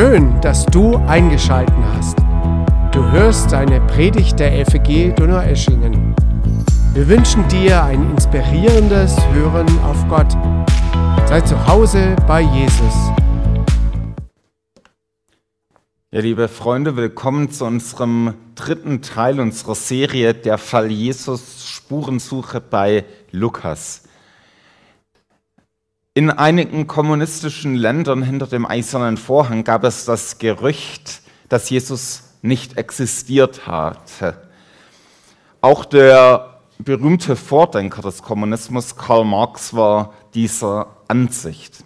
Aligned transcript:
Schön, 0.00 0.40
dass 0.42 0.64
du 0.64 0.94
eingeschalten 1.08 1.84
hast. 1.92 2.16
Du 2.92 3.02
hörst 3.10 3.52
eine 3.52 3.80
Predigt 3.80 4.38
der 4.38 4.64
FG 4.64 5.12
Donaueschingen. 5.16 6.14
Wir 6.94 7.08
wünschen 7.08 7.48
dir 7.48 7.82
ein 7.82 8.08
inspirierendes 8.12 9.16
Hören 9.32 9.66
auf 9.80 10.06
Gott. 10.08 10.30
Sei 11.26 11.40
zu 11.40 11.66
Hause 11.66 12.14
bei 12.28 12.42
Jesus. 12.42 12.94
Ja, 16.12 16.20
liebe 16.20 16.46
Freunde, 16.46 16.94
willkommen 16.94 17.50
zu 17.50 17.64
unserem 17.64 18.34
dritten 18.54 19.02
Teil 19.02 19.40
unserer 19.40 19.74
Serie 19.74 20.32
Der 20.32 20.58
Fall 20.58 20.92
Jesus 20.92 21.66
Spurensuche 21.66 22.60
bei 22.60 23.04
Lukas. 23.32 24.07
In 26.18 26.30
einigen 26.30 26.88
kommunistischen 26.88 27.76
Ländern 27.76 28.24
hinter 28.24 28.48
dem 28.48 28.66
eisernen 28.66 29.16
Vorhang 29.16 29.62
gab 29.62 29.84
es 29.84 30.04
das 30.04 30.38
Gerücht, 30.38 31.22
dass 31.48 31.70
Jesus 31.70 32.24
nicht 32.42 32.76
existiert 32.76 33.68
hatte. 33.68 34.36
Auch 35.60 35.84
der 35.84 36.58
berühmte 36.80 37.36
Vordenker 37.36 38.02
des 38.02 38.20
Kommunismus, 38.20 38.96
Karl 38.96 39.24
Marx, 39.24 39.74
war 39.74 40.12
dieser 40.34 40.88
Ansicht. 41.06 41.84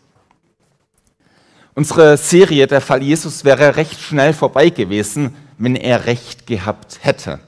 Unsere 1.74 2.16
Serie 2.16 2.66
Der 2.66 2.80
Fall 2.80 3.02
Jesus 3.02 3.44
wäre 3.44 3.76
recht 3.76 4.00
schnell 4.00 4.32
vorbei 4.32 4.70
gewesen, 4.70 5.36
wenn 5.58 5.76
er 5.76 6.06
recht 6.06 6.46
gehabt 6.46 7.00
hätte. 7.02 7.38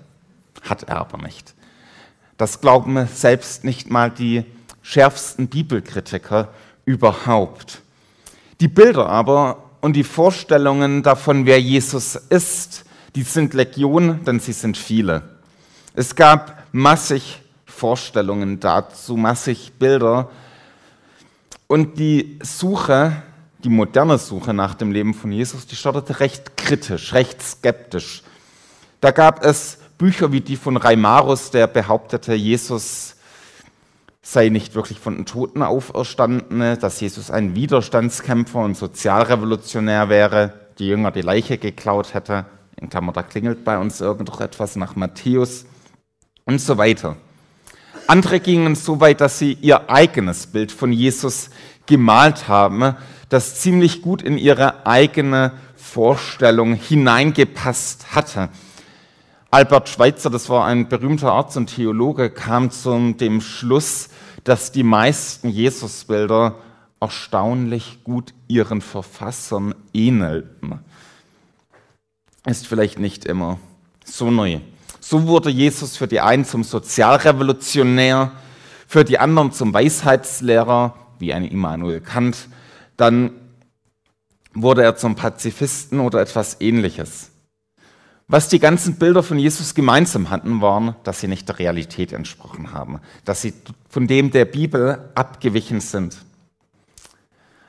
Hat 0.61 0.83
er 0.83 0.99
aber 0.99 1.17
nicht. 1.17 1.55
Das 2.37 2.61
glauben 2.61 3.07
selbst 3.07 3.65
nicht 3.65 3.89
mal 3.89 4.11
die 4.11 4.45
schärfsten 4.83 5.49
Bibelkritiker 5.49 6.51
überhaupt. 6.85 7.83
Die 8.61 8.69
Bilder 8.69 9.09
aber 9.09 9.71
und 9.81 9.95
die 9.95 10.05
Vorstellungen 10.05 11.03
davon, 11.03 11.47
wer 11.47 11.61
Jesus 11.61 12.17
ist, 12.17 12.85
die 13.15 13.23
sind 13.23 13.55
Legion, 13.55 14.25
denn 14.25 14.41
sie 14.41 14.53
sind 14.53 14.77
viele. 14.77 15.23
Es 15.95 16.15
gab 16.15 16.65
massig 16.73 17.43
Vorstellungen 17.65 18.61
dazu, 18.61 19.17
massig 19.17 19.73
Bilder. 19.79 20.31
Und 21.67 21.99
die 21.99 22.39
Suche, 22.43 23.23
die 23.63 23.69
moderne 23.69 24.19
Suche 24.19 24.55
nach 24.55 24.75
dem 24.75 24.93
Leben 24.93 25.15
von 25.15 25.33
Jesus, 25.33 25.67
die 25.67 25.77
startete 25.77 26.21
recht 26.21 26.57
kritisch, 26.57 27.13
recht 27.13 27.43
skeptisch. 27.43 28.23
Da 29.01 29.11
gab 29.11 29.45
es 29.45 29.79
Bücher 29.99 30.33
wie 30.33 30.41
die 30.41 30.57
von 30.57 30.77
Reimarus, 30.77 31.51
der 31.51 31.67
behauptete, 31.67 32.35
Jesus 32.35 33.17
sei 34.27 34.49
nicht 34.49 34.75
wirklich 34.75 34.99
von 34.99 35.17
den 35.17 35.27
Toten 35.27 35.63
auferstanden, 35.63 36.79
dass 36.81 37.01
Jesus 37.01 37.31
ein 37.31 37.55
Widerstandskämpfer 37.55 38.59
und 38.59 38.75
Sozialrevolutionär 38.75 40.09
wäre, 40.09 40.55
die 40.79 40.89
Jünger 40.89 41.11
die 41.11 41.21
Leiche 41.21 41.59
geklaut 41.59 42.15
hätte. 42.15 42.47
In 42.81 42.89
Klammer, 42.89 43.13
da 43.13 43.23
klingelt 43.23 43.65
bei 43.65 43.79
uns 43.79 44.01
irgendetwas 44.01 44.77
nach 44.77 44.97
Matthäus 44.97 45.67
und 46.47 46.59
so 46.59 46.79
weiter. 46.79 47.17
Andere 48.07 48.41
gingen 48.41 48.75
so 48.75 48.99
weit, 48.99 49.21
dass 49.21 49.39
sie 49.39 49.59
ihr 49.61 49.91
eigenes 49.91 50.47
Bild 50.47 50.73
von 50.73 50.91
Jesus 50.91 51.51
gemalt 51.87 52.49
haben, 52.49 52.97
das 53.29 53.61
ziemlich 53.61 54.01
gut 54.01 54.23
in 54.23 54.39
ihre 54.39 54.87
eigene 54.87 55.53
Vorstellung 55.77 56.75
hineingepasst 56.75 58.15
hatte. 58.15 58.49
Albert 59.51 59.89
Schweitzer, 59.89 60.31
das 60.31 60.49
war 60.49 60.65
ein 60.65 60.89
berühmter 60.89 61.31
Arzt 61.31 61.57
und 61.57 61.67
Theologe, 61.67 62.29
kam 62.29 62.71
zu 62.71 63.13
dem 63.13 63.41
Schluss, 63.41 64.09
dass 64.45 64.73
die 64.73 64.83
meisten 64.83 65.49
Jesusbilder 65.49 66.57
erstaunlich 67.01 68.05
gut 68.05 68.33
ihren 68.47 68.81
Verfassern 68.81 69.75
ähnelten. 69.93 70.81
Ist 72.47 72.67
vielleicht 72.67 72.99
nicht 72.99 73.25
immer 73.25 73.59
so 74.05 74.31
neu. 74.31 74.61
So 75.01 75.27
wurde 75.27 75.51
Jesus 75.51 75.97
für 75.97 76.07
die 76.07 76.21
einen 76.21 76.45
zum 76.45 76.63
Sozialrevolutionär, 76.63 78.33
für 78.87 79.05
die 79.05 79.19
anderen 79.19 79.53
zum 79.53 79.73
Weisheitslehrer, 79.75 80.95
wie 81.19 81.33
ein 81.33 81.45
Immanuel 81.45 82.01
Kant. 82.01 82.49
Dann 82.97 83.33
wurde 84.55 84.83
er 84.83 84.97
zum 84.97 85.15
Pazifisten 85.15 86.01
oder 86.01 86.21
etwas 86.21 86.61
ähnliches. 86.61 87.31
Was 88.27 88.49
die 88.49 88.59
ganzen 88.59 88.97
Bilder 88.97 89.23
von 89.23 89.39
Jesus 89.39 89.75
gemeinsam 89.75 90.31
hatten, 90.31 90.63
waren, 90.63 90.97
dass 91.05 91.21
sie 91.21 91.29
nicht 91.29 91.49
der 91.49 91.59
Realität 91.59 92.13
entsprochen 92.13 92.73
haben, 92.73 93.01
dass 93.25 93.43
sie 93.43 93.53
von 93.89 94.07
dem 94.07 94.31
der 94.31 94.47
Bibel 94.47 95.11
abgewichen 95.15 95.81
sind. 95.81 96.17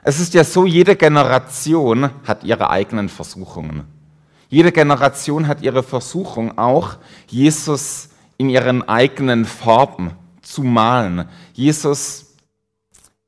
Es 0.02 0.18
ist 0.18 0.34
ja 0.34 0.44
so, 0.44 0.64
jede 0.64 0.96
Generation 0.96 2.10
hat 2.24 2.44
ihre 2.44 2.70
eigenen 2.70 3.08
Versuchungen. 3.08 3.84
Jede 4.48 4.72
Generation 4.72 5.48
hat 5.48 5.62
ihre 5.62 5.82
Versuchung 5.82 6.56
auch, 6.56 6.96
Jesus 7.26 8.08
in 8.38 8.48
ihren 8.48 8.88
eigenen 8.88 9.44
Farben 9.44 10.12
zu 10.42 10.62
malen, 10.62 11.28
Jesus 11.52 12.36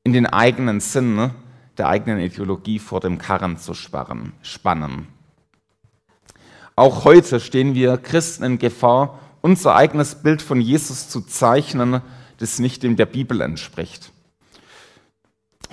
in 0.03 0.13
den 0.13 0.25
eigenen 0.25 0.79
Sinn 0.79 1.31
der 1.77 1.89
eigenen 1.89 2.19
Ideologie 2.19 2.79
vor 2.79 3.01
dem 3.01 3.17
Karren 3.17 3.57
zu 3.57 3.73
spannen. 3.73 5.07
Auch 6.79 7.03
heute 7.03 7.41
stehen 7.41 7.75
wir 7.75 7.97
Christen 7.97 8.45
in 8.45 8.57
Gefahr, 8.57 9.19
unser 9.41 9.75
eigenes 9.75 10.15
Bild 10.15 10.41
von 10.41 10.61
Jesus 10.61 11.09
zu 11.09 11.19
zeichnen, 11.19 11.99
das 12.37 12.59
nicht 12.59 12.83
dem 12.83 12.95
der 12.95 13.05
Bibel 13.05 13.41
entspricht. 13.41 14.13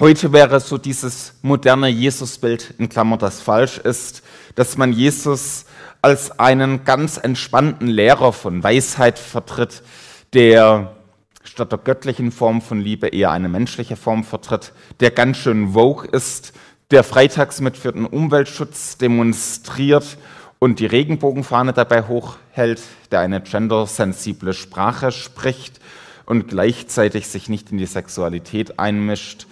Heute 0.01 0.33
wäre 0.33 0.59
so 0.59 0.79
dieses 0.79 1.35
moderne 1.43 1.87
Jesusbild, 1.87 2.75
in 2.79 2.89
Klammer, 2.89 3.19
das 3.19 3.41
falsch 3.41 3.79
ist, 3.79 4.25
dass 4.57 4.77
man 4.79 4.93
Jesus 4.93 5.67
als 6.03 6.41
einen 6.41 6.83
ganz 6.83 7.19
entspannten 7.19 7.87
Lehrer 7.87 8.33
von 8.33 8.65
Weisheit 8.65 9.21
vertritt, 9.21 9.85
der 10.33 10.97
statt 11.45 11.71
der 11.71 11.79
göttlichen 11.79 12.33
Form 12.33 12.61
von 12.61 12.81
Liebe 12.81 13.07
eher 13.07 13.31
eine 13.31 13.49
menschliche 13.49 13.95
Form 13.95 14.25
vertritt, 14.25 14.73
der 14.99 15.13
ganz 15.13 15.37
schön 15.37 15.73
vogue 15.73 16.09
ist, 16.11 16.53
der 16.91 17.05
freitags 17.05 17.61
mit 17.61 17.77
für 17.77 17.93
den 17.93 18.07
Umweltschutz 18.07 18.99
demonstriert 18.99 20.19
und 20.59 20.81
die 20.81 20.87
Regenbogenfahne 20.87 21.73
dabei 21.73 22.07
hochhält, 22.07 22.81
der 23.11 23.21
eine 23.21 23.41
gendersensible 23.41 24.53
Sprache 24.53 25.13
spricht 25.13 25.81
und 26.25 26.49
gleichzeitig 26.49 27.29
sich 27.29 27.49
nicht 27.49 27.71
in 27.71 27.79
die 27.79 27.87
Sexualität 27.87 28.79
einmischt, 28.79 29.47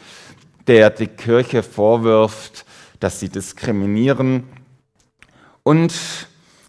der 0.67 0.91
die 0.91 1.07
Kirche 1.07 1.63
vorwirft, 1.63 2.65
dass 3.01 3.21
sie 3.21 3.29
diskriminieren 3.29 4.45
und 5.63 5.95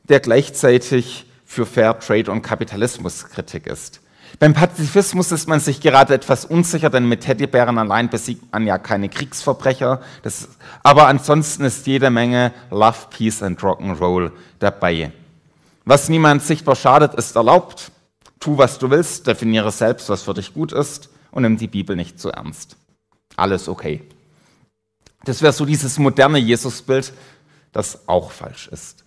der 0.09 0.19
gleichzeitig 0.19 1.25
für 1.45 1.65
Fair 1.65 1.99
Trade 1.99 2.31
und 2.31 2.41
Kapitalismus 2.41 3.25
Kritik 3.25 3.67
ist. 3.67 4.01
Beim 4.39 4.53
Pazifismus 4.53 5.31
ist 5.31 5.47
man 5.47 5.59
sich 5.59 5.79
gerade 5.79 6.13
etwas 6.13 6.45
unsicher, 6.45 6.89
denn 6.89 7.07
mit 7.07 7.21
Teddybären 7.21 7.77
allein 7.77 8.09
besiegt 8.09 8.51
man 8.51 8.67
ja 8.67 8.77
keine 8.77 9.07
Kriegsverbrecher. 9.07 10.01
Das, 10.23 10.49
aber 10.83 11.07
ansonsten 11.07 11.63
ist 11.63 11.87
jede 11.87 12.09
Menge 12.09 12.51
Love, 12.69 13.07
Peace 13.09 13.41
and 13.41 13.59
Rock'n'Roll 13.61 14.31
dabei. 14.59 15.11
Was 15.85 16.09
niemand 16.09 16.43
sichtbar 16.43 16.75
schadet, 16.75 17.13
ist 17.13 17.35
erlaubt. 17.35 17.91
Tu, 18.39 18.57
was 18.57 18.77
du 18.77 18.89
willst, 18.89 19.27
definiere 19.27 19.71
selbst, 19.71 20.09
was 20.09 20.23
für 20.23 20.33
dich 20.33 20.53
gut 20.53 20.73
ist 20.73 21.09
und 21.31 21.43
nimm 21.43 21.57
die 21.57 21.67
Bibel 21.67 21.95
nicht 21.95 22.19
zu 22.19 22.29
ernst. 22.29 22.75
Alles 23.37 23.69
okay. 23.69 24.03
Das 25.23 25.41
wäre 25.41 25.53
so 25.53 25.65
dieses 25.65 25.97
moderne 25.97 26.39
Jesusbild, 26.39 27.13
das 27.71 28.07
auch 28.07 28.31
falsch 28.31 28.67
ist 28.67 29.04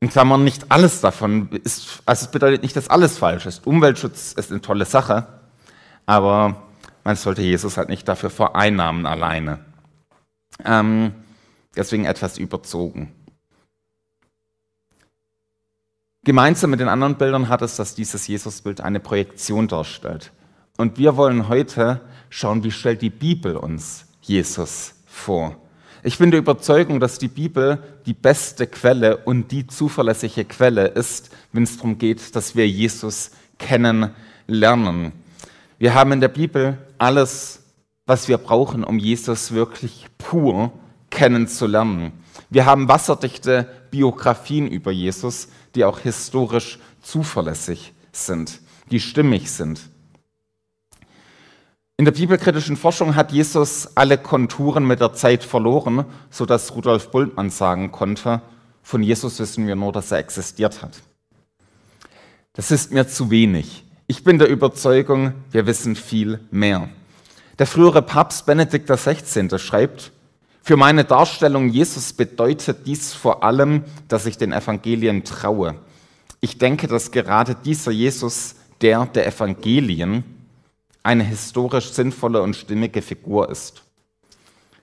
in 0.00 0.08
Klammern 0.08 0.44
nicht 0.44 0.70
alles 0.70 1.00
davon 1.00 1.48
ist, 1.64 2.02
also 2.04 2.26
es 2.26 2.30
bedeutet 2.30 2.62
nicht, 2.62 2.76
dass 2.76 2.88
alles 2.88 3.18
falsch 3.18 3.46
ist. 3.46 3.66
Umweltschutz 3.66 4.32
ist 4.32 4.50
eine 4.50 4.60
tolle 4.60 4.84
Sache, 4.84 5.26
aber 6.04 6.62
man 7.04 7.16
sollte 7.16 7.42
Jesus 7.42 7.76
halt 7.76 7.88
nicht 7.88 8.06
dafür 8.06 8.30
vereinnahmen 8.30 9.06
alleine. 9.06 9.64
Ähm, 10.64 11.14
deswegen 11.76 12.04
etwas 12.04 12.38
überzogen. 12.38 13.12
Gemeinsam 16.24 16.70
mit 16.70 16.80
den 16.80 16.88
anderen 16.88 17.16
Bildern 17.16 17.48
hat 17.48 17.62
es, 17.62 17.76
dass 17.76 17.94
dieses 17.94 18.26
Jesusbild 18.26 18.80
eine 18.80 18.98
Projektion 18.98 19.68
darstellt. 19.68 20.32
Und 20.76 20.98
wir 20.98 21.16
wollen 21.16 21.48
heute 21.48 22.00
schauen, 22.28 22.64
wie 22.64 22.72
stellt 22.72 23.00
die 23.00 23.10
Bibel 23.10 23.56
uns 23.56 24.06
Jesus 24.20 24.94
vor. 25.06 25.56
Ich 26.06 26.18
bin 26.18 26.30
der 26.30 26.38
Überzeugung, 26.38 27.00
dass 27.00 27.18
die 27.18 27.26
Bibel 27.26 27.82
die 28.06 28.14
beste 28.14 28.68
Quelle 28.68 29.16
und 29.16 29.50
die 29.50 29.66
zuverlässige 29.66 30.44
Quelle 30.44 30.86
ist, 30.86 31.30
wenn 31.52 31.64
es 31.64 31.78
darum 31.78 31.98
geht, 31.98 32.36
dass 32.36 32.54
wir 32.54 32.68
Jesus 32.68 33.32
kennenlernen. 33.58 35.10
Wir 35.80 35.94
haben 35.94 36.12
in 36.12 36.20
der 36.20 36.28
Bibel 36.28 36.78
alles, 36.96 37.64
was 38.06 38.28
wir 38.28 38.38
brauchen, 38.38 38.84
um 38.84 39.00
Jesus 39.00 39.50
wirklich 39.50 40.06
pur 40.16 40.70
kennenzulernen. 41.10 42.12
Wir 42.50 42.66
haben 42.66 42.86
wasserdichte 42.86 43.68
Biografien 43.90 44.68
über 44.68 44.92
Jesus, 44.92 45.48
die 45.74 45.84
auch 45.84 45.98
historisch 45.98 46.78
zuverlässig 47.02 47.94
sind, 48.12 48.60
die 48.92 49.00
stimmig 49.00 49.50
sind. 49.50 49.80
In 51.98 52.04
der 52.04 52.12
bibelkritischen 52.12 52.76
Forschung 52.76 53.16
hat 53.16 53.32
Jesus 53.32 53.88
alle 53.94 54.18
Konturen 54.18 54.86
mit 54.86 55.00
der 55.00 55.14
Zeit 55.14 55.42
verloren, 55.42 56.04
sodass 56.28 56.74
Rudolf 56.74 57.10
Bultmann 57.10 57.48
sagen 57.48 57.90
konnte, 57.90 58.42
von 58.82 59.02
Jesus 59.02 59.38
wissen 59.38 59.66
wir 59.66 59.76
nur, 59.76 59.92
dass 59.92 60.12
er 60.12 60.18
existiert 60.18 60.82
hat. 60.82 61.00
Das 62.52 62.70
ist 62.70 62.92
mir 62.92 63.08
zu 63.08 63.30
wenig. 63.30 63.84
Ich 64.06 64.24
bin 64.24 64.38
der 64.38 64.50
Überzeugung, 64.50 65.32
wir 65.50 65.66
wissen 65.66 65.96
viel 65.96 66.40
mehr. 66.50 66.90
Der 67.58 67.66
frühere 67.66 68.02
Papst 68.02 68.44
Benedikt 68.44 68.90
XVI. 68.90 69.58
schreibt, 69.58 70.12
für 70.62 70.76
meine 70.76 71.04
Darstellung 71.04 71.70
Jesus 71.70 72.12
bedeutet 72.12 72.86
dies 72.86 73.14
vor 73.14 73.42
allem, 73.42 73.84
dass 74.08 74.26
ich 74.26 74.36
den 74.36 74.52
Evangelien 74.52 75.24
traue. 75.24 75.76
Ich 76.40 76.58
denke, 76.58 76.88
dass 76.88 77.10
gerade 77.10 77.54
dieser 77.54 77.90
Jesus, 77.90 78.54
der 78.82 79.06
der 79.06 79.26
Evangelien, 79.26 80.35
eine 81.06 81.22
historisch 81.22 81.92
sinnvolle 81.92 82.42
und 82.42 82.56
stimmige 82.56 83.00
Figur 83.00 83.48
ist. 83.48 83.84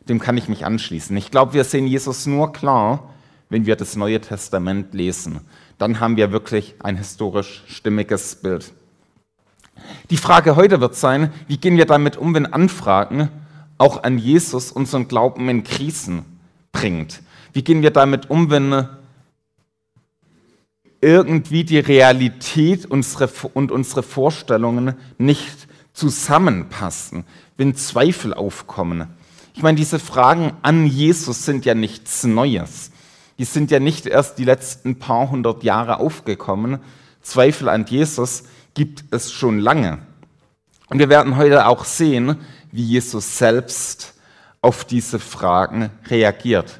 Dem 0.07 0.19
kann 0.19 0.37
ich 0.37 0.47
mich 0.47 0.65
anschließen. 0.65 1.15
Ich 1.17 1.31
glaube, 1.31 1.53
wir 1.53 1.65
sehen 1.65 1.85
Jesus 1.85 2.25
nur 2.25 2.53
klar, 2.53 3.09
wenn 3.49 3.65
wir 3.65 3.75
das 3.75 3.97
Neue 3.97 4.21
Testament 4.21 4.93
lesen. 4.93 5.41
Dann 5.77 5.99
haben 5.99 6.15
wir 6.15 6.31
wirklich 6.31 6.75
ein 6.79 6.95
historisch 6.95 7.63
stimmiges 7.67 8.35
Bild. 8.35 8.71
Die 10.09 10.17
Frage 10.17 10.55
heute 10.55 10.79
wird 10.79 10.95
sein, 10.95 11.33
wie 11.47 11.57
gehen 11.57 11.75
wir 11.75 11.85
damit 11.85 12.15
um, 12.15 12.33
wenn 12.33 12.45
Anfragen 12.45 13.27
auch 13.77 14.03
an 14.03 14.17
Jesus 14.17 14.71
unseren 14.71 15.09
Glauben 15.09 15.49
in 15.49 15.65
Krisen 15.65 16.23
bringt? 16.71 17.21
Wie 17.51 17.65
gehen 17.65 17.81
wir 17.81 17.91
damit 17.91 18.29
um, 18.29 18.49
wenn 18.49 18.87
irgendwie 21.01 21.65
die 21.65 21.79
Realität 21.79 22.85
und 22.85 23.71
unsere 23.71 24.03
Vorstellungen 24.03 24.95
nicht 25.17 25.62
zusammenpassen, 25.93 27.23
wenn 27.57 27.75
Zweifel 27.75 28.33
aufkommen. 28.33 29.07
Ich 29.53 29.61
meine, 29.61 29.77
diese 29.77 29.99
Fragen 29.99 30.53
an 30.63 30.85
Jesus 30.85 31.45
sind 31.45 31.65
ja 31.65 31.75
nichts 31.75 32.23
Neues. 32.23 32.91
Die 33.37 33.45
sind 33.45 33.71
ja 33.71 33.79
nicht 33.79 34.05
erst 34.05 34.37
die 34.37 34.45
letzten 34.45 34.99
paar 34.99 35.29
hundert 35.29 35.63
Jahre 35.63 35.99
aufgekommen. 35.99 36.79
Zweifel 37.21 37.69
an 37.69 37.85
Jesus 37.85 38.43
gibt 38.73 39.05
es 39.11 39.31
schon 39.31 39.59
lange. 39.59 39.99
Und 40.89 40.99
wir 40.99 41.09
werden 41.09 41.37
heute 41.37 41.67
auch 41.67 41.85
sehen, 41.85 42.37
wie 42.71 42.83
Jesus 42.83 43.37
selbst 43.37 44.13
auf 44.61 44.85
diese 44.85 45.19
Fragen 45.19 45.89
reagiert. 46.07 46.79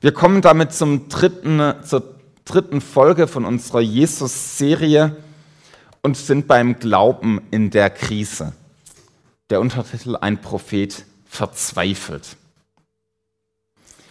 Wir 0.00 0.12
kommen 0.12 0.42
damit 0.42 0.72
zum 0.72 1.08
dritten, 1.08 1.74
zur 1.84 2.14
dritten 2.44 2.80
Folge 2.80 3.26
von 3.26 3.44
unserer 3.44 3.80
Jesus-Serie 3.80 5.16
und 6.08 6.16
sind 6.16 6.46
beim 6.46 6.78
Glauben 6.78 7.42
in 7.50 7.68
der 7.68 7.90
Krise. 7.90 8.54
Der 9.50 9.60
Untertitel 9.60 10.16
Ein 10.16 10.40
Prophet 10.40 11.04
verzweifelt. 11.26 12.38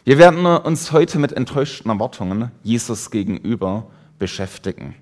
Wir 0.06 0.20
werden 0.20 0.46
uns 0.46 0.92
heute 0.92 1.18
mit 1.18 1.32
enttäuschten 1.32 1.90
Erwartungen 1.90 2.52
Jesus 2.62 3.10
gegenüber 3.10 3.88
beschäftigen. 4.20 4.94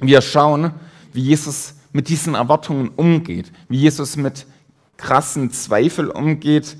Wir 0.00 0.22
schauen, 0.22 0.72
wie 1.12 1.20
Jesus 1.20 1.74
mit 1.92 2.08
diesen 2.08 2.36
Erwartungen 2.36 2.88
umgeht, 2.88 3.52
wie 3.68 3.76
Jesus 3.76 4.16
mit 4.16 4.46
krassen 4.96 5.50
Zweifeln 5.50 6.10
umgeht 6.10 6.78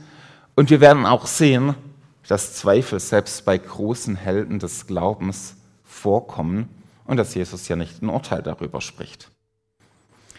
und 0.54 0.70
wir 0.70 0.80
werden 0.80 1.04
auch 1.04 1.26
sehen, 1.26 1.74
dass 2.28 2.54
Zweifel 2.54 2.98
selbst 2.98 3.44
bei 3.44 3.58
großen 3.58 4.16
Helden 4.16 4.58
des 4.58 4.86
Glaubens 4.86 5.56
vorkommen 5.84 6.70
und 7.12 7.18
dass 7.18 7.34
Jesus 7.34 7.68
ja 7.68 7.76
nicht 7.76 8.00
ein 8.00 8.08
Urteil 8.08 8.42
darüber 8.42 8.80
spricht. 8.80 9.28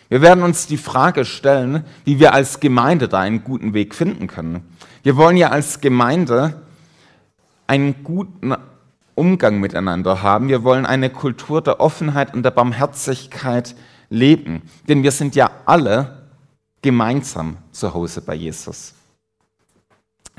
Wir 0.10 0.24
werden 0.24 0.44
uns 0.44 0.66
die 0.66 0.78
Frage 0.78 1.24
stellen, 1.24 1.86
wie 2.04 2.20
wir 2.20 2.34
als 2.34 2.60
Gemeinde 2.60 3.08
da 3.08 3.20
einen 3.20 3.44
guten 3.44 3.76
Weg 3.76 3.94
finden 3.94 4.26
können. 4.26 4.68
Wir 5.04 5.16
wollen 5.16 5.38
ja 5.38 5.50
als 5.50 5.82
Gemeinde 5.82 6.64
einen 7.68 8.04
guten 8.04 8.56
Umgang 9.14 9.60
miteinander 9.60 10.24
haben. 10.24 10.48
Wir 10.48 10.64
wollen 10.64 10.88
eine 10.88 11.12
Kultur 11.12 11.62
der 11.62 11.80
Offenheit 11.80 12.34
und 12.34 12.42
der 12.42 12.50
Barmherzigkeit 12.50 13.76
leben. 14.10 14.64
Denn 14.90 15.04
wir 15.04 15.12
sind 15.12 15.36
ja 15.36 15.52
alle 15.68 16.24
gemeinsam 16.82 17.58
zu 17.72 17.94
Hause 17.94 18.22
bei 18.22 18.34
Jesus. 18.34 18.96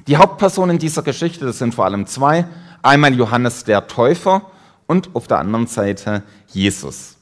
Die 0.08 0.16
Hauptpersonen 0.16 0.81
dieser 0.81 1.02
Geschichte, 1.02 1.46
das 1.46 1.58
sind 1.58 1.76
vor 1.76 1.84
allem 1.84 2.08
zwei. 2.08 2.44
Einmal 2.82 3.14
Johannes 3.14 3.62
der 3.62 3.86
Täufer 3.86 4.50
und 4.86 5.14
auf 5.14 5.26
der 5.26 5.38
anderen 5.38 5.66
Seite 5.66 6.22
Jesus. 6.48 7.16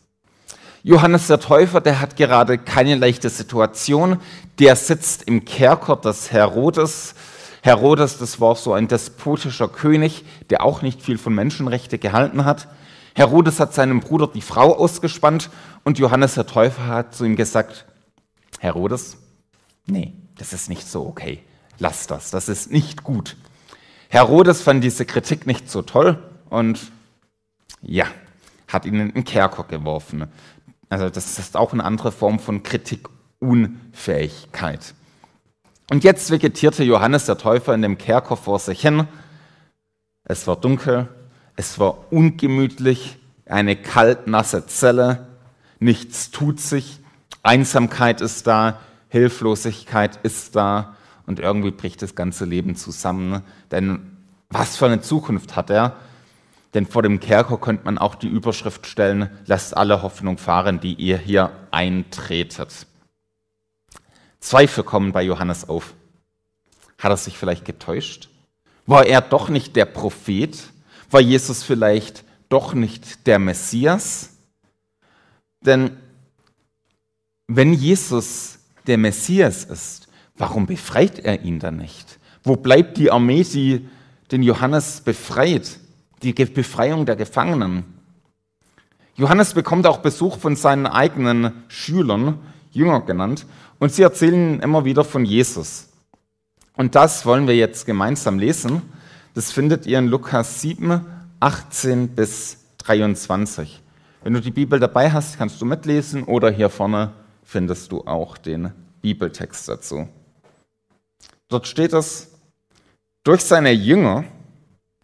Johannes 0.85 1.29
der 1.29 1.39
Täufer, 1.39 1.81
der 1.81 2.01
hat 2.01 2.17
gerade 2.17 2.59
keine 2.59 2.97
leichte 2.97 3.29
Situation. 3.29 4.19
Der 4.59 4.75
sitzt 4.75 5.23
im 5.25 5.45
Kerker 5.45 5.97
des 5.97 6.33
Herodes. 6.33 7.15
Herodes, 7.63 8.19
das 8.19 8.41
war 8.41 8.57
so 8.57 8.73
ein 8.73 8.89
despotischer 8.89 9.69
König, 9.69 10.25
der 10.51 10.65
auch 10.65 10.83
nicht 10.83 11.01
viel 11.01 11.19
von 11.19 11.35
Menschenrechte 11.35 11.99
gehalten 11.99 12.45
hat. 12.45 12.67
Herodes 13.15 13.61
hat 13.61 13.75
seinem 13.75 14.01
Bruder 14.01 14.27
die 14.27 14.43
Frau 14.43 14.77
ausgespannt 14.77 15.51
und 15.85 16.01
Johannes 16.01 16.35
der 16.35 16.47
Täufer 16.47 16.87
hat 16.87 17.15
zu 17.15 17.25
ihm 17.25 17.37
gesagt, 17.37 17.85
Herodes, 18.59 19.19
nee, 19.87 20.15
das 20.39 20.53
ist 20.53 20.69
nicht 20.69 20.89
so 20.89 21.07
okay. 21.07 21.41
Lass 21.79 22.09
das, 22.09 22.31
das 22.33 22.49
ist 22.49 22.73
nicht 22.73 23.05
gut. 23.05 23.37
Herodes 24.09 24.63
fand 24.63 24.83
diese 24.83 25.07
Kritik 25.07 25.47
nicht 25.47 25.71
so 25.71 25.83
toll 25.83 26.19
und 26.51 26.81
ja, 27.83 28.07
hat 28.69 28.87
ihn 28.87 28.99
in 28.99 29.13
den 29.13 29.25
Kerker 29.25 29.65
geworfen. 29.65 30.29
Also 30.89 31.11
das 31.11 31.39
ist 31.39 31.57
auch 31.57 31.73
eine 31.73 31.85
andere 31.85 32.13
Form 32.13 32.39
von 32.39 32.63
Kritikunfähigkeit. 32.63 34.95
Und 35.91 36.05
jetzt 36.05 36.31
vegetierte 36.31 36.85
Johannes 36.85 37.27
der 37.27 37.39
Täufer 37.39 37.75
in 37.75 37.83
dem 37.83 37.99
Kerker 37.99 38.37
vor 38.37 38.59
sich 38.59 38.81
hin. 38.81 39.07
Es 40.25 40.47
war 40.47 40.57
dunkel, 40.57 41.09
es 41.57 41.79
war 41.79 42.13
ungemütlich, 42.13 43.19
eine 43.47 43.77
kaltnasse 43.77 44.67
Zelle, 44.67 45.27
nichts 45.81 46.31
tut 46.31 46.61
sich, 46.61 47.01
Einsamkeit 47.43 48.21
ist 48.21 48.47
da, 48.47 48.79
Hilflosigkeit 49.09 50.21
ist 50.23 50.55
da 50.57 50.97
und 51.27 51.41
irgendwie 51.41 51.73
bricht 51.73 52.01
das 52.01 52.15
ganze 52.15 52.45
Leben 52.45 52.77
zusammen. 52.77 53.43
Denn 53.71 54.17
was 54.49 54.77
für 54.77 54.87
eine 54.87 55.01
Zukunft 55.01 55.57
hat 55.57 55.71
er? 55.71 55.97
Denn 56.75 56.87
vor 56.87 57.03
dem 57.03 57.21
Kerker 57.21 57.59
könnte 57.59 57.85
man 57.85 57.99
auch 57.99 58.15
die 58.15 58.29
Überschrift 58.29 58.87
stellen, 58.87 59.31
lasst 59.47 59.77
alle 59.77 60.03
Hoffnung 60.03 60.39
fahren, 60.39 60.81
die 60.81 60.95
ihr 60.95 61.19
hier 61.19 61.51
eintretet. 61.71 62.87
Zweifel 64.41 64.83
kommen 64.83 65.13
bei 65.13 65.23
Johannes 65.23 65.69
auf. 65.69 65.95
Hat 66.99 67.11
er 67.11 67.17
sich 67.17 67.37
vielleicht 67.37 67.65
getäuscht? 67.65 68.29
War 68.87 69.07
er 69.07 69.21
doch 69.21 69.49
nicht 69.49 69.77
der 69.77 69.85
Prophet? 69.85 70.59
War 71.11 71.21
Jesus 71.21 71.63
vielleicht 71.63 72.25
doch 72.49 72.75
nicht 72.75 73.27
der 73.27 73.39
Messias? 73.39 74.31
Denn 75.61 75.97
wenn 77.47 77.73
Jesus 77.73 78.59
der 78.87 78.99
Messias 78.99 79.65
ist, 79.65 80.09
warum 80.37 80.67
befreit 80.67 81.19
er 81.19 81.43
ihn 81.43 81.59
dann 81.59 81.77
nicht? 81.77 82.19
Wo 82.43 82.57
bleibt 82.57 82.97
die 82.97 83.11
Armee, 83.11 83.45
die 83.45 83.89
den 84.31 84.43
Johannes 84.43 85.03
befreit? 85.03 85.79
Die 86.23 86.33
Befreiung 86.33 87.07
der 87.07 87.17
Gefangenen. 87.17 87.85
Johannes 89.17 89.55
bekommt 89.55 89.87
auch 89.87 89.99
Besuch 89.99 90.39
von 90.39 90.57
seinen 90.57 90.87
eigenen 90.87 91.65
Schülern, 91.69 92.39
Jünger 92.71 93.03
genannt, 93.03 93.47
und 93.79 93.93
sie 93.93 94.03
erzählen 94.03 94.61
immer 94.61 94.85
wieder 94.85 95.05
von 95.05 95.25
Jesus. 95.25 95.89
Und 96.77 96.95
das 96.95 97.27
wollen 97.27 97.47
wir 97.47 97.57
jetzt 97.57 97.85
gemeinsam 97.85 98.39
lesen. 98.39 98.83
Das 99.35 99.53
findet 99.53 99.87
ihr 99.87 99.99
in 99.99 100.09
Lukas 100.09 100.61
7, 100.61 101.05
18 101.41 102.09
bis 102.09 102.59
23. 102.79 103.83
Wenn 104.23 104.35
du 104.35 104.41
die 104.41 104.51
Bibel 104.51 104.79
dabei 104.79 105.11
hast, 105.11 105.37
kannst 105.37 105.61
du 105.61 105.65
mitlesen 105.65 106.23
oder 106.23 106.51
hier 106.51 106.71
vorne 106.71 107.13
findest 107.43 107.93
du 107.93 108.03
auch 108.07 108.39
den 108.39 108.73
Bibeltext 109.03 109.69
dazu. 109.69 110.09
Dort 111.49 111.67
steht 111.67 111.93
es, 111.93 112.31
durch 113.25 113.43
seine 113.43 113.73
Jünger 113.73 114.25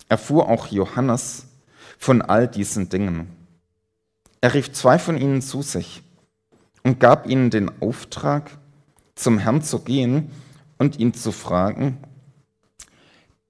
erfuhr 0.08 0.48
auch 0.48 0.68
Johannes 0.68 1.46
von 1.98 2.22
all 2.22 2.48
diesen 2.48 2.88
Dingen. 2.88 3.28
Er 4.40 4.54
rief 4.54 4.72
zwei 4.72 4.98
von 4.98 5.16
ihnen 5.18 5.42
zu 5.42 5.62
sich 5.62 6.02
und 6.82 7.00
gab 7.00 7.26
ihnen 7.26 7.50
den 7.50 7.70
Auftrag, 7.82 8.50
zum 9.14 9.38
Herrn 9.38 9.62
zu 9.62 9.80
gehen 9.80 10.30
und 10.78 10.98
ihn 10.98 11.12
zu 11.12 11.32
fragen, 11.32 11.98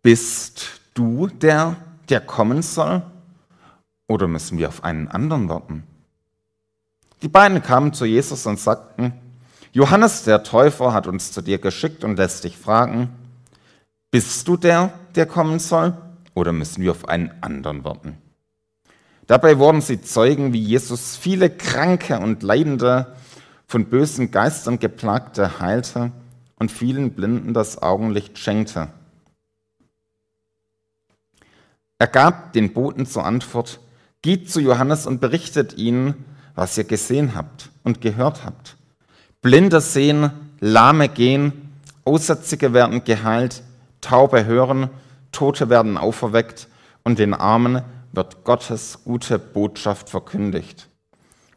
bist 0.02 0.80
du 0.94 1.26
der, 1.26 1.76
der 2.08 2.20
kommen 2.20 2.62
soll, 2.62 3.02
oder 4.06 4.26
müssen 4.26 4.56
wir 4.56 4.68
auf 4.68 4.82
einen 4.82 5.08
anderen 5.08 5.50
warten? 5.50 5.82
Die 7.20 7.28
beiden 7.28 7.62
kamen 7.62 7.92
zu 7.92 8.06
Jesus 8.06 8.46
und 8.46 8.58
sagten, 8.58 9.12
Johannes 9.72 10.24
der 10.24 10.42
Täufer 10.42 10.94
hat 10.94 11.06
uns 11.06 11.32
zu 11.32 11.42
dir 11.42 11.58
geschickt 11.58 12.04
und 12.04 12.16
lässt 12.16 12.44
dich 12.44 12.56
fragen, 12.56 13.10
bist 14.10 14.48
du 14.48 14.56
der, 14.56 14.92
der 15.14 15.26
kommen 15.26 15.58
soll, 15.58 15.94
oder 16.38 16.52
müssen 16.52 16.83
wir 16.83 16.92
auf 16.92 17.09
einen 17.09 17.33
anderen 17.40 17.85
warten? 17.85 18.16
Dabei 19.26 19.59
wurden 19.59 19.80
sie 19.80 20.00
Zeugen, 20.00 20.52
wie 20.52 20.62
Jesus 20.62 21.16
viele 21.16 21.50
Kranke 21.50 22.18
und 22.18 22.42
Leidende 22.42 23.14
von 23.66 23.87
bösen 23.87 24.30
Geistern 24.30 24.78
geplagte 24.78 25.61
heilte 25.61 26.12
und 26.57 26.73
vielen 26.73 27.11
Blinden 27.11 27.52
das 27.52 27.83
Augenlicht 27.83 28.38
schenkte. 28.38 28.88
Er 31.99 32.07
gab 32.07 32.52
den 32.52 32.73
Boten 32.73 33.04
zur 33.04 33.26
Antwort, 33.26 33.80
geht 34.23 34.50
zu 34.50 34.61
Johannes 34.61 35.07
und 35.07 35.21
berichtet 35.21 35.76
ihnen, 35.76 36.25
was 36.54 36.78
ihr 36.78 36.85
gesehen 36.85 37.35
habt 37.35 37.71
und 37.83 38.00
gehört 38.00 38.45
habt. 38.45 38.76
Blinde 39.42 39.80
sehen, 39.80 40.30
Lahme 40.61 41.09
gehen, 41.09 41.73
Aussätzige 42.04 42.73
werden 42.73 43.04
geheilt, 43.04 43.62
Taube 44.00 44.47
hören, 44.47 44.88
Tote 45.32 45.68
werden 45.68 45.97
auferweckt 45.97 46.68
und 47.04 47.18
den 47.18 47.35
Armen 47.35 47.82
wird 48.12 48.44
Gottes 48.44 49.00
gute 49.04 49.38
Botschaft 49.38 50.11
verkündigt. 50.11 50.88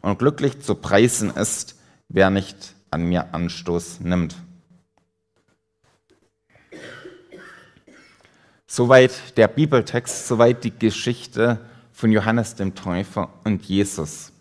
Und 0.01 0.19
glücklich 0.19 0.61
zu 0.61 0.75
preisen 0.75 1.29
ist, 1.31 1.79
wer 2.09 2.29
nicht 2.29 2.75
an 2.89 3.03
mir 3.03 3.33
Anstoß 3.33 4.01
nimmt. 4.01 4.35
Soweit 8.67 9.37
der 9.37 9.47
Bibeltext, 9.47 10.27
soweit 10.27 10.63
die 10.63 10.77
Geschichte 10.77 11.59
von 11.91 12.11
Johannes 12.11 12.55
dem 12.55 12.73
Täufer 12.73 13.29
und 13.43 13.63
Jesus. 13.65 14.31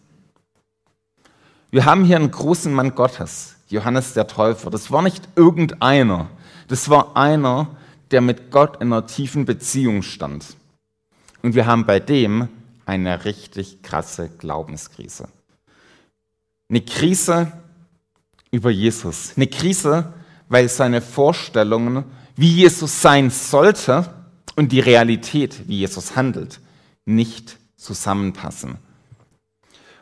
Wir 1.73 1.85
haben 1.85 2.05
hier 2.05 2.17
einen 2.17 2.31
großen 2.31 2.73
Mann 2.73 2.95
Gottes, 2.95 3.57
Johannes 3.69 4.15
der 4.15 4.27
Täufer. 4.27 4.71
Das 4.71 4.91
war 4.91 5.03
nicht 5.03 5.29
irgendeiner, 5.37 6.29
das 6.69 6.89
war 6.89 7.17
einer, 7.17 7.69
der 8.11 8.21
mit 8.21 8.50
Gott 8.50 8.76
in 8.81 8.93
einer 8.93 9.07
tiefen 9.07 9.45
Beziehung 9.45 10.02
stand. 10.02 10.57
Und 11.43 11.55
wir 11.55 11.67
haben 11.67 11.87
bei 11.87 12.00
dem 12.00 12.49
eine 12.87 13.25
richtig 13.25 13.83
krasse 13.83 14.29
Glaubenskrise. 14.38 15.29
Eine 16.69 16.81
Krise 16.83 17.52
über 18.50 18.71
Jesus. 18.71 19.33
Eine 19.37 19.47
Krise, 19.47 20.12
weil 20.49 20.69
seine 20.69 21.00
Vorstellungen, 21.00 22.05
wie 22.37 22.52
Jesus 22.52 23.00
sein 23.00 23.31
sollte 23.31 24.12
und 24.57 24.73
die 24.73 24.81
Realität, 24.81 25.69
wie 25.69 25.79
Jesus 25.79 26.17
handelt, 26.17 26.61
nicht 27.05 27.59
zusammenpassen. 27.76 28.79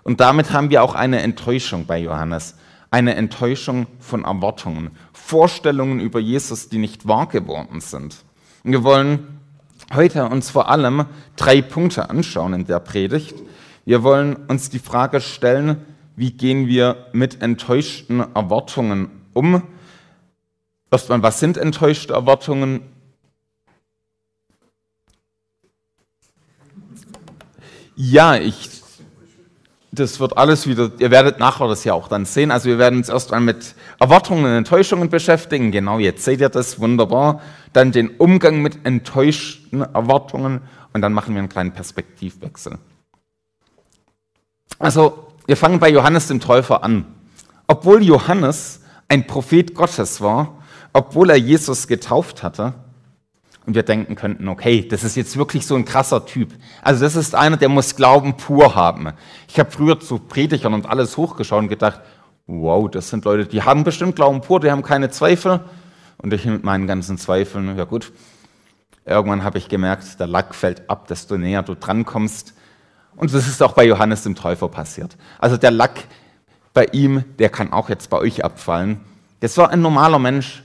Und 0.02 0.20
damit 0.20 0.52
haben 0.52 0.70
wir 0.70 0.82
auch 0.82 0.94
eine 0.94 1.20
Enttäuschung 1.20 1.84
bei 1.86 1.98
Johannes. 1.98 2.54
Eine 2.90 3.14
Enttäuschung 3.14 3.86
von 4.00 4.24
Erwartungen. 4.24 4.90
Vorstellungen 5.28 6.00
über 6.00 6.20
Jesus, 6.20 6.70
die 6.70 6.78
nicht 6.78 7.06
wahr 7.06 7.26
geworden 7.26 7.82
sind. 7.82 8.16
Und 8.64 8.73
wir 8.73 8.82
wollen 8.82 9.40
heute 9.92 10.25
uns 10.25 10.49
vor 10.49 10.70
allem 10.70 11.04
drei 11.37 11.61
Punkte 11.61 12.08
anschauen 12.08 12.54
in 12.54 12.64
der 12.64 12.80
Predigt. 12.80 13.35
Wir 13.85 14.02
wollen 14.02 14.37
uns 14.49 14.70
die 14.70 14.78
Frage 14.78 15.20
stellen, 15.20 15.85
wie 16.16 16.30
gehen 16.30 16.66
wir 16.66 17.08
mit 17.12 17.42
enttäuschten 17.42 18.20
Erwartungen 18.35 19.11
um? 19.35 19.62
Erstmal, 20.90 21.23
was 21.23 21.40
sind 21.40 21.58
enttäuschte 21.58 22.14
Erwartungen? 22.14 22.80
Ja, 27.97 28.37
ich, 28.37 28.77
das 29.98 30.20
wird 30.20 30.36
alles 30.36 30.66
wieder, 30.66 30.90
ihr 30.98 31.10
werdet 31.10 31.38
nachher 31.38 31.68
das 31.68 31.84
ja 31.84 31.94
auch 31.94 32.08
dann 32.08 32.24
sehen. 32.24 32.50
Also 32.50 32.68
wir 32.68 32.78
werden 32.78 32.98
uns 32.98 33.08
erstmal 33.08 33.40
mit 33.40 33.74
Erwartungen 33.98 34.44
und 34.44 34.52
Enttäuschungen 34.52 35.08
beschäftigen. 35.08 35.70
Genau, 35.72 35.98
jetzt 35.98 36.24
seht 36.24 36.40
ihr 36.40 36.48
das 36.48 36.80
wunderbar. 36.80 37.40
Dann 37.72 37.92
den 37.92 38.08
Umgang 38.16 38.62
mit 38.62 38.84
enttäuschten 38.84 39.82
Erwartungen 39.82 40.62
und 40.92 41.02
dann 41.02 41.12
machen 41.12 41.34
wir 41.34 41.40
einen 41.40 41.48
kleinen 41.48 41.72
Perspektivwechsel. 41.72 42.78
Also 44.78 45.28
wir 45.46 45.56
fangen 45.56 45.80
bei 45.80 45.90
Johannes 45.90 46.28
dem 46.28 46.40
Täufer 46.40 46.82
an. 46.82 47.04
Obwohl 47.66 48.02
Johannes 48.02 48.82
ein 49.08 49.26
Prophet 49.26 49.74
Gottes 49.74 50.20
war, 50.20 50.58
obwohl 50.92 51.30
er 51.30 51.36
Jesus 51.36 51.86
getauft 51.86 52.42
hatte, 52.42 52.74
und 53.68 53.75
wir 53.75 53.82
denken 53.82 54.14
könnten, 54.14 54.48
okay, 54.48 54.88
das 54.88 55.04
ist 55.04 55.14
jetzt 55.14 55.37
wirklich 55.37 55.66
so 55.66 55.75
ein 55.75 55.84
krasser 55.84 56.25
Typ. 56.25 56.54
Also 56.80 57.04
das 57.04 57.16
ist 57.16 57.34
einer, 57.34 57.58
der 57.58 57.68
muss 57.68 57.96
Glauben 57.96 58.38
pur 58.38 58.75
haben. 58.75 59.12
Ich 59.46 59.60
habe 59.60 59.70
früher 59.70 60.00
zu 60.00 60.18
Predigern 60.18 60.72
und 60.72 60.88
alles 60.88 61.18
hochgeschaut 61.18 61.64
und 61.64 61.68
gedacht, 61.68 62.00
wow, 62.46 62.90
das 62.90 63.10
sind 63.10 63.26
Leute, 63.26 63.44
die 63.44 63.62
haben 63.62 63.84
bestimmt 63.84 64.16
Glauben 64.16 64.40
pur, 64.40 64.58
die 64.60 64.70
haben 64.70 64.82
keine 64.82 65.10
Zweifel. 65.10 65.60
Und 66.16 66.32
ich 66.32 66.46
mit 66.46 66.64
meinen 66.64 66.87
ganzen 66.87 67.18
Zweifeln, 67.18 67.76
ja 67.76 67.84
gut, 67.84 68.10
irgendwann 69.04 69.44
habe 69.44 69.58
ich 69.58 69.68
gemerkt, 69.68 70.18
der 70.18 70.28
Lack 70.28 70.54
fällt 70.54 70.88
ab, 70.88 71.06
desto 71.06 71.37
näher 71.37 71.62
du 71.62 71.75
drankommst. 71.75 72.54
Und 73.16 73.34
das 73.34 73.46
ist 73.46 73.62
auch 73.62 73.72
bei 73.72 73.84
Johannes 73.84 74.22
dem 74.22 74.34
Täufer 74.34 74.68
passiert. 74.68 75.18
Also 75.38 75.58
der 75.58 75.72
Lack 75.72 76.04
bei 76.72 76.87
ihm, 76.92 77.22
der 77.38 77.50
kann 77.50 77.75
auch 77.75 77.90
jetzt 77.90 78.08
bei 78.08 78.16
euch 78.16 78.46
abfallen. 78.46 79.02
Das 79.40 79.58
war 79.58 79.68
ein 79.68 79.82
normaler 79.82 80.18
Mensch, 80.18 80.64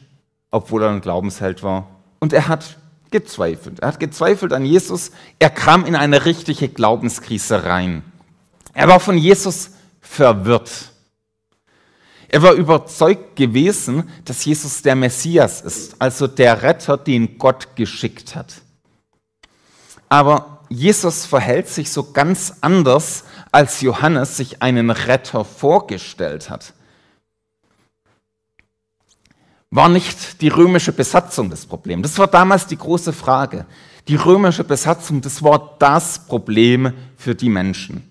obwohl 0.51 0.83
er 0.83 0.91
ein 0.91 1.01
Glaubensheld 1.01 1.63
war. 1.63 1.87
Und 2.21 2.31
er 2.31 2.47
hat 2.47 2.77
gezweifelt. 3.13 3.79
Er 3.79 3.87
hat 3.87 4.01
gezweifelt 4.01 4.51
an 4.51 4.65
Jesus. 4.65 5.11
Er 5.39 5.49
kam 5.49 5.85
in 5.85 5.95
eine 5.95 6.25
richtige 6.25 6.67
Glaubenskrise 6.67 7.63
rein. 7.63 8.03
Er 8.73 8.89
war 8.89 8.99
von 8.99 9.17
Jesus 9.17 9.69
verwirrt. 10.01 10.91
Er 12.27 12.41
war 12.41 12.53
überzeugt 12.53 13.35
gewesen, 13.35 14.09
dass 14.25 14.43
Jesus 14.43 14.81
der 14.81 14.95
Messias 14.95 15.61
ist, 15.61 15.95
also 15.99 16.25
der 16.27 16.63
Retter, 16.63 16.97
den 16.97 17.37
Gott 17.37 17.75
geschickt 17.75 18.35
hat. 18.35 18.55
Aber 20.09 20.59
Jesus 20.67 21.25
verhält 21.27 21.67
sich 21.67 21.91
so 21.91 22.11
ganz 22.11 22.55
anders, 22.61 23.25
als 23.51 23.81
Johannes 23.81 24.35
sich 24.35 24.63
einen 24.63 24.89
Retter 24.89 25.45
vorgestellt 25.45 26.49
hat. 26.49 26.73
War 29.75 29.89
nicht 29.89 30.39
die 30.41 30.49
römische 30.49 30.91
Besatzung 30.91 31.49
das 31.49 31.65
Problem? 31.65 32.03
Das 32.03 32.19
war 32.19 32.27
damals 32.27 32.67
die 32.67 32.77
große 32.77 33.11
Frage. 33.11 33.65
Die 34.07 34.13
römische 34.15 34.63
Besatzung, 34.63 35.19
das 35.19 35.41
war 35.41 35.75
das 35.79 36.27
Problem 36.27 36.93
für 37.17 37.33
die 37.33 37.49
Menschen. 37.49 38.07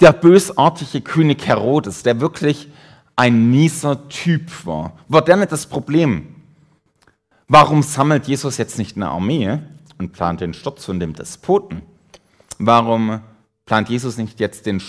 Der 0.00 0.12
bösartige 0.12 1.02
König 1.02 1.46
Herodes, 1.46 2.02
der 2.02 2.20
wirklich 2.20 2.68
ein 3.14 3.48
mieser 3.48 4.08
Typ 4.08 4.66
war, 4.66 4.98
war 5.06 5.22
der 5.22 5.36
nicht 5.36 5.52
das 5.52 5.66
Problem? 5.66 6.34
Warum 7.46 7.84
sammelt 7.84 8.26
Jesus 8.26 8.56
jetzt 8.56 8.78
nicht 8.78 8.96
eine 8.96 9.08
Armee, 9.08 9.60
und 9.98 10.12
plant 10.12 10.40
den 10.40 10.52
Sturz 10.52 10.84
von 10.84 10.98
dem 10.98 11.14
Despoten? 11.14 11.82
Warum 12.58 13.20
plant 13.66 13.88
Jesus 13.88 14.16
nicht 14.16 14.40
jetzt 14.40 14.66
den, 14.66 14.82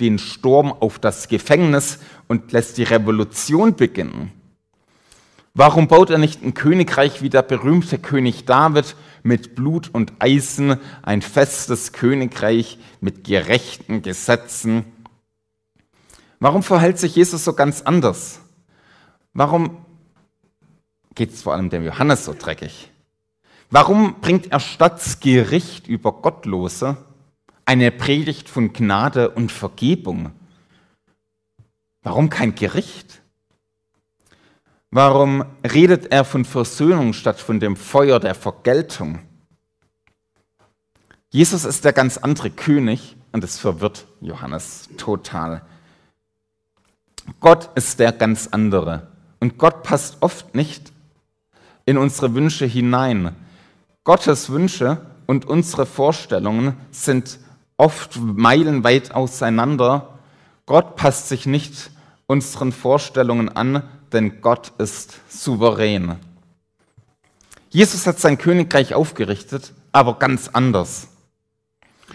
den 0.00 0.18
Sturm 0.18 0.72
auf 0.72 0.98
das 0.98 1.28
Gefängnis 1.28 1.98
und 2.28 2.50
lässt 2.52 2.78
die 2.78 2.84
Revolution 2.84 3.76
beginnen? 3.76 4.37
Warum 5.58 5.88
baut 5.88 6.10
er 6.10 6.18
nicht 6.18 6.44
ein 6.44 6.54
Königreich 6.54 7.20
wie 7.20 7.30
der 7.30 7.42
berühmte 7.42 7.98
König 7.98 8.44
David 8.44 8.94
mit 9.24 9.56
Blut 9.56 9.92
und 9.92 10.12
Eisen, 10.20 10.78
ein 11.02 11.20
festes 11.20 11.92
Königreich 11.92 12.78
mit 13.00 13.24
gerechten 13.24 14.00
Gesetzen? 14.02 14.84
Warum 16.38 16.62
verhält 16.62 17.00
sich 17.00 17.16
Jesus 17.16 17.42
so 17.42 17.54
ganz 17.54 17.82
anders? 17.82 18.38
Warum 19.32 19.84
geht 21.16 21.32
es 21.34 21.42
vor 21.42 21.54
allem 21.54 21.70
dem 21.70 21.84
Johannes 21.84 22.24
so 22.24 22.36
dreckig? 22.38 22.92
Warum 23.68 24.20
bringt 24.20 24.52
er 24.52 24.60
statt 24.60 25.20
Gericht 25.20 25.88
über 25.88 26.12
Gottlose 26.12 26.98
eine 27.64 27.90
Predigt 27.90 28.48
von 28.48 28.72
Gnade 28.72 29.30
und 29.30 29.50
Vergebung? 29.50 30.30
Warum 32.02 32.30
kein 32.30 32.54
Gericht? 32.54 33.22
Warum 34.90 35.44
redet 35.62 36.12
er 36.12 36.24
von 36.24 36.46
Versöhnung 36.46 37.12
statt 37.12 37.40
von 37.40 37.60
dem 37.60 37.76
Feuer 37.76 38.20
der 38.20 38.34
Vergeltung? 38.34 39.20
Jesus 41.30 41.66
ist 41.66 41.84
der 41.84 41.92
ganz 41.92 42.16
andere 42.16 42.50
König 42.50 43.16
und 43.32 43.44
es 43.44 43.58
verwirrt 43.58 44.06
Johannes 44.22 44.88
total. 44.96 45.62
Gott 47.40 47.68
ist 47.74 48.00
der 48.00 48.12
ganz 48.12 48.48
andere 48.50 49.08
und 49.40 49.58
Gott 49.58 49.82
passt 49.82 50.16
oft 50.20 50.54
nicht 50.54 50.90
in 51.84 51.98
unsere 51.98 52.34
Wünsche 52.34 52.64
hinein. 52.64 53.36
Gottes 54.04 54.48
Wünsche 54.48 55.02
und 55.26 55.44
unsere 55.44 55.84
Vorstellungen 55.84 56.78
sind 56.90 57.38
oft 57.76 58.18
meilenweit 58.18 59.14
auseinander. 59.14 60.18
Gott 60.64 60.96
passt 60.96 61.28
sich 61.28 61.44
nicht 61.44 61.90
unseren 62.26 62.72
Vorstellungen 62.72 63.50
an, 63.50 63.82
denn 64.12 64.40
Gott 64.40 64.72
ist 64.78 65.20
souverän. 65.28 66.16
Jesus 67.70 68.06
hat 68.06 68.18
sein 68.18 68.38
Königreich 68.38 68.94
aufgerichtet, 68.94 69.72
aber 69.92 70.18
ganz 70.18 70.48
anders. 70.48 71.08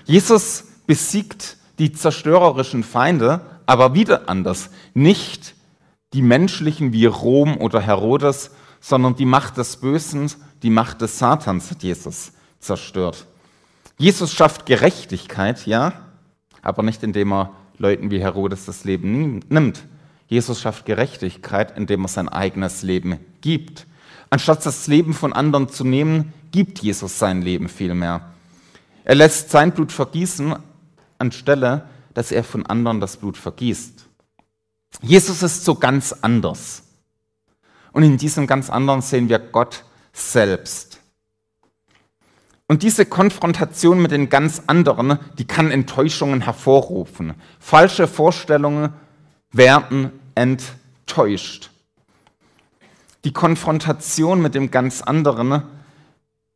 Jesus 0.06 0.66
besiegt 0.88 1.58
die 1.80 1.92
zerstörerischen 1.92 2.84
Feinde, 2.84 3.42
aber 3.66 3.94
wieder 3.94 4.30
anders. 4.30 4.70
Nicht 4.94 5.56
die 6.14 6.22
menschlichen 6.22 6.94
wie 6.94 7.06
Rom 7.06 7.58
oder 7.58 7.82
Herodes, 7.82 8.52
sondern 8.80 9.16
die 9.16 9.26
Macht 9.26 9.58
des 9.58 9.78
Bösen, 9.78 10.32
die 10.62 10.70
Macht 10.70 11.02
des 11.02 11.18
Satans 11.18 11.72
hat 11.72 11.84
Jesus 11.84 12.34
zerstört. 12.60 13.28
Jesus 13.98 14.34
schafft 14.34 14.66
Gerechtigkeit, 14.66 15.66
ja, 15.66 15.94
aber 16.62 16.84
nicht 16.84 17.04
indem 17.04 17.32
er 17.34 17.52
Leuten 17.78 18.12
wie 18.12 18.20
Herodes 18.20 18.66
das 18.66 18.84
Leben 18.84 19.42
nimmt. 19.50 19.84
Jesus 20.34 20.60
schafft 20.60 20.88
Gerechtigkeit, 20.88 21.78
indem 21.78 22.06
er 22.06 22.08
sein 22.08 22.28
eigenes 22.28 22.82
Leben 22.82 23.20
gibt. 23.42 23.86
Anstatt 24.32 24.66
das 24.66 24.88
Leben 24.88 25.14
von 25.14 25.32
anderen 25.32 25.70
zu 25.70 25.84
nehmen, 25.84 26.34
gibt 26.52 26.80
Jesus 26.80 27.20
sein 27.20 27.44
Leben 27.44 27.70
vielmehr. 27.70 28.34
Er 29.04 29.14
lässt 29.14 29.52
sein 29.52 29.74
Blut 29.74 29.92
vergießen, 29.92 30.56
anstelle, 31.20 31.88
dass 32.16 32.32
er 32.32 32.44
von 32.44 32.66
anderen 32.66 33.00
das 33.00 33.18
Blut 33.18 33.38
vergießt. 33.38 34.08
Jesus 35.04 35.44
ist 35.44 35.66
so 35.66 35.76
ganz 35.76 36.14
anders. 36.22 36.82
Und 37.92 38.02
in 38.02 38.18
diesem 38.18 38.48
ganz 38.48 38.72
anderen 38.72 39.02
sehen 39.02 39.30
wir 39.30 39.38
Gott 39.38 39.84
selbst. 40.14 41.00
Und 42.66 42.82
diese 42.82 43.06
Konfrontation 43.06 44.02
mit 44.02 44.10
den 44.10 44.30
ganz 44.30 44.64
anderen, 44.66 45.20
die 45.38 45.46
kann 45.46 45.70
Enttäuschungen 45.70 46.42
hervorrufen. 46.42 47.36
Falsche 47.60 48.08
Vorstellungen 48.08 48.94
werden 49.52 50.12
enttäuscht. 50.36 51.70
Die 53.24 53.34
Konfrontation 53.34 54.42
mit 54.42 54.56
dem 54.56 54.72
ganz 54.72 55.02
anderen 55.02 55.64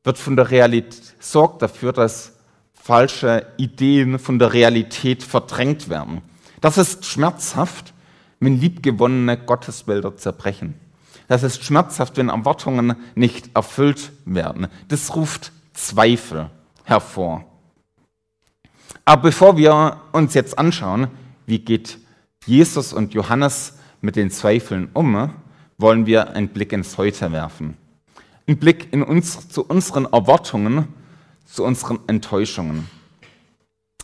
wird 0.04 0.18
von 0.18 0.36
der 0.36 0.52
Realität, 0.52 1.16
sorgt 1.20 1.62
dafür, 1.62 1.94
dass 1.94 2.34
falsche 2.74 3.46
Ideen 3.58 4.20
von 4.20 4.40
der 4.40 4.54
Realität 4.54 5.24
verdrängt 5.24 5.90
werden. 5.90 6.22
Das 6.62 6.78
ist 6.78 7.06
schmerzhaft, 7.06 7.94
wenn 8.40 8.60
liebgewonnene 8.60 9.38
Gottesbilder 9.38 10.16
zerbrechen. 10.18 10.76
Das 11.28 11.44
ist 11.44 11.64
schmerzhaft, 11.64 12.18
wenn 12.18 12.30
Erwartungen 12.30 12.96
nicht 13.16 13.50
erfüllt 13.54 14.12
werden. 14.26 14.68
Das 14.88 15.16
ruft 15.16 15.52
Zweifel 15.74 16.50
hervor. 16.84 17.46
Aber 19.04 19.24
bevor 19.24 19.58
wir 19.58 20.02
uns 20.14 20.34
jetzt 20.34 20.58
anschauen, 20.58 21.08
wie 21.46 21.60
geht 21.60 21.98
Jesus 22.48 22.94
und 22.94 23.14
Johannes 23.14 23.74
mit 24.02 24.16
den 24.16 24.32
Zweifeln 24.32 24.90
um, 24.94 25.34
wollen 25.78 26.06
wir 26.06 26.32
einen 26.32 26.48
Blick 26.48 26.72
ins 26.72 26.98
Heute 26.98 27.32
werfen. 27.32 27.78
Einen 28.48 28.58
Blick 28.58 28.92
in 28.94 29.04
uns, 29.04 29.50
zu 29.50 29.66
unseren 29.66 30.06
Erwartungen, 30.06 30.88
zu 31.46 31.64
unseren 31.64 32.00
Enttäuschungen. 32.08 32.90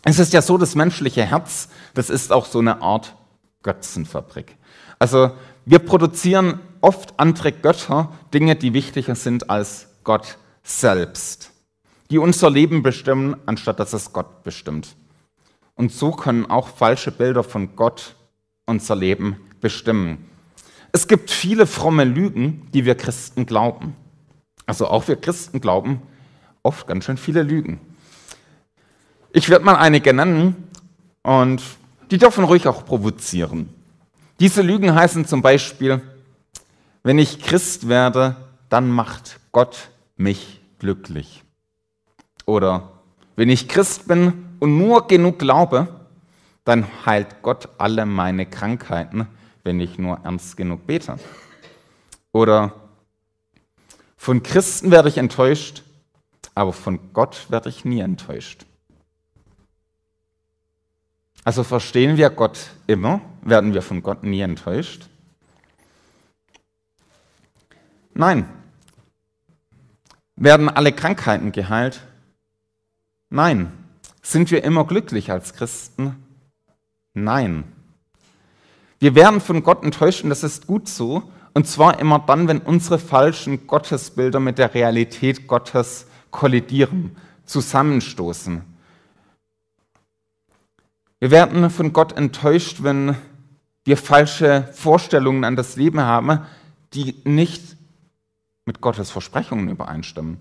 Es 0.04 0.18
ist 0.18 0.34
ja 0.34 0.42
so, 0.42 0.58
das 0.58 0.74
menschliche 0.74 1.24
Herz, 1.24 1.68
das 1.94 2.10
ist 2.10 2.32
auch 2.32 2.44
so 2.44 2.58
eine 2.58 2.82
Art 2.82 3.16
Götzenfabrik. 3.62 4.56
Also 4.98 5.30
wir 5.64 5.78
produzieren 5.78 6.60
oft 6.82 7.18
andere 7.18 7.52
Götter, 7.52 8.12
Dinge, 8.34 8.56
die 8.56 8.74
wichtiger 8.74 9.14
sind 9.14 9.48
als 9.48 9.88
Gott 10.04 10.36
selbst, 10.62 11.52
die 12.10 12.18
unser 12.18 12.50
Leben 12.50 12.82
bestimmen, 12.82 13.36
anstatt 13.46 13.80
dass 13.80 13.94
es 13.94 14.12
Gott 14.12 14.44
bestimmt. 14.44 14.94
Und 15.74 15.90
so 15.90 16.10
können 16.10 16.50
auch 16.50 16.68
falsche 16.68 17.10
Bilder 17.10 17.42
von 17.42 17.74
Gott 17.74 18.14
unser 18.66 18.96
Leben 18.96 19.36
bestimmen. 19.60 20.28
Es 20.92 21.08
gibt 21.08 21.30
viele 21.30 21.66
fromme 21.66 22.04
Lügen, 22.04 22.68
die 22.72 22.84
wir 22.84 22.94
Christen 22.94 23.46
glauben. 23.46 23.94
Also 24.66 24.86
auch 24.86 25.08
wir 25.08 25.16
Christen 25.16 25.60
glauben 25.60 26.02
oft 26.62 26.86
ganz 26.86 27.04
schön 27.04 27.16
viele 27.16 27.42
Lügen. 27.42 27.80
Ich 29.32 29.48
werde 29.48 29.64
mal 29.64 29.76
einige 29.76 30.12
nennen 30.12 30.68
und 31.22 31.62
die 32.10 32.18
dürfen 32.18 32.44
ruhig 32.44 32.66
auch 32.66 32.84
provozieren. 32.84 33.68
Diese 34.40 34.62
Lügen 34.62 34.94
heißen 34.94 35.26
zum 35.26 35.42
Beispiel, 35.42 36.00
wenn 37.02 37.18
ich 37.18 37.40
Christ 37.40 37.88
werde, 37.88 38.36
dann 38.68 38.90
macht 38.90 39.38
Gott 39.52 39.90
mich 40.16 40.60
glücklich. 40.78 41.44
Oder 42.46 42.92
wenn 43.36 43.50
ich 43.50 43.68
Christ 43.68 44.08
bin 44.08 44.56
und 44.60 44.78
nur 44.78 45.06
genug 45.06 45.38
glaube, 45.38 46.03
dann 46.64 46.86
heilt 47.06 47.42
Gott 47.42 47.68
alle 47.78 48.06
meine 48.06 48.46
Krankheiten, 48.46 49.26
wenn 49.62 49.80
ich 49.80 49.98
nur 49.98 50.20
ernst 50.24 50.56
genug 50.56 50.86
bete. 50.86 51.16
Oder 52.32 52.74
von 54.16 54.42
Christen 54.42 54.90
werde 54.90 55.08
ich 55.08 55.18
enttäuscht, 55.18 55.82
aber 56.54 56.72
von 56.72 57.12
Gott 57.12 57.46
werde 57.50 57.68
ich 57.68 57.84
nie 57.84 58.00
enttäuscht. 58.00 58.64
Also 61.44 61.62
verstehen 61.62 62.16
wir 62.16 62.30
Gott 62.30 62.70
immer, 62.86 63.20
werden 63.42 63.74
wir 63.74 63.82
von 63.82 64.02
Gott 64.02 64.22
nie 64.22 64.40
enttäuscht? 64.40 65.08
Nein. 68.14 68.48
Werden 70.36 70.68
alle 70.70 70.92
Krankheiten 70.92 71.52
geheilt? 71.52 72.00
Nein. 73.28 73.72
Sind 74.22 74.50
wir 74.50 74.64
immer 74.64 74.86
glücklich 74.86 75.30
als 75.30 75.52
Christen? 75.52 76.23
Nein. 77.14 77.64
Wir 78.98 79.14
werden 79.14 79.40
von 79.40 79.62
Gott 79.62 79.82
enttäuscht 79.84 80.24
und 80.24 80.30
das 80.30 80.42
ist 80.42 80.66
gut 80.66 80.88
so. 80.88 81.22
Und 81.54 81.68
zwar 81.68 82.00
immer 82.00 82.18
dann, 82.18 82.48
wenn 82.48 82.58
unsere 82.58 82.98
falschen 82.98 83.66
Gottesbilder 83.66 84.40
mit 84.40 84.58
der 84.58 84.74
Realität 84.74 85.46
Gottes 85.46 86.06
kollidieren, 86.32 87.16
zusammenstoßen. 87.46 88.62
Wir 91.20 91.30
werden 91.30 91.70
von 91.70 91.92
Gott 91.92 92.16
enttäuscht, 92.16 92.82
wenn 92.82 93.16
wir 93.84 93.96
falsche 93.96 94.68
Vorstellungen 94.72 95.44
an 95.44 95.54
das 95.54 95.76
Leben 95.76 96.00
haben, 96.00 96.40
die 96.92 97.14
nicht 97.24 97.76
mit 98.64 98.80
Gottes 98.80 99.10
Versprechungen 99.10 99.68
übereinstimmen. 99.68 100.38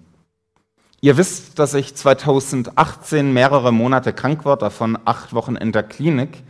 Ihr 1.01 1.17
wisst, 1.17 1.59
dass 1.59 1.73
ich 1.73 1.95
2018 1.95 3.33
mehrere 3.33 3.73
Monate 3.73 4.13
krank 4.13 4.45
war, 4.45 4.57
davon 4.57 4.97
acht 5.05 5.33
Wochen 5.33 5.57
in 5.57 5.73
der 5.73 5.83
Klinik. 5.83 6.43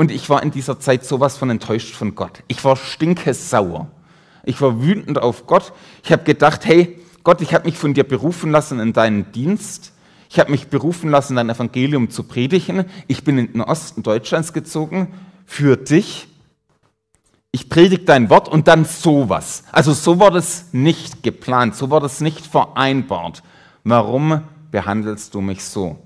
Und 0.00 0.12
ich 0.12 0.30
war 0.30 0.44
in 0.44 0.52
dieser 0.52 0.78
Zeit 0.78 1.04
sowas 1.04 1.36
von 1.36 1.50
enttäuscht 1.50 1.96
von 1.96 2.14
Gott. 2.14 2.44
Ich 2.46 2.62
war 2.62 2.76
stinkesauer. 2.76 3.90
Ich 4.44 4.60
war 4.60 4.80
wütend 4.80 5.18
auf 5.18 5.48
Gott. 5.48 5.72
Ich 6.04 6.12
habe 6.12 6.22
gedacht, 6.22 6.64
hey, 6.64 7.00
Gott, 7.24 7.40
ich 7.40 7.52
habe 7.52 7.66
mich 7.66 7.76
von 7.76 7.94
dir 7.94 8.04
berufen 8.04 8.52
lassen 8.52 8.78
in 8.78 8.92
deinen 8.92 9.32
Dienst. 9.32 9.92
Ich 10.30 10.38
habe 10.38 10.52
mich 10.52 10.68
berufen 10.68 11.10
lassen, 11.10 11.34
dein 11.34 11.50
Evangelium 11.50 12.10
zu 12.10 12.22
predigen. 12.22 12.84
Ich 13.08 13.24
bin 13.24 13.38
in 13.38 13.52
den 13.54 13.60
Osten 13.60 14.04
Deutschlands 14.04 14.52
gezogen 14.52 15.12
für 15.44 15.76
dich. 15.76 16.28
Ich 17.50 17.68
predige 17.68 18.04
dein 18.04 18.30
Wort 18.30 18.48
und 18.48 18.68
dann 18.68 18.84
sowas. 18.84 19.64
Also 19.72 19.92
so 19.94 20.20
war 20.20 20.30
das 20.30 20.66
nicht 20.70 21.24
geplant, 21.24 21.74
so 21.74 21.90
war 21.90 21.98
das 21.98 22.20
nicht 22.20 22.46
vereinbart. 22.46 23.42
Warum 23.82 24.42
behandelst 24.70 25.34
du 25.34 25.40
mich 25.40 25.64
so? 25.64 25.98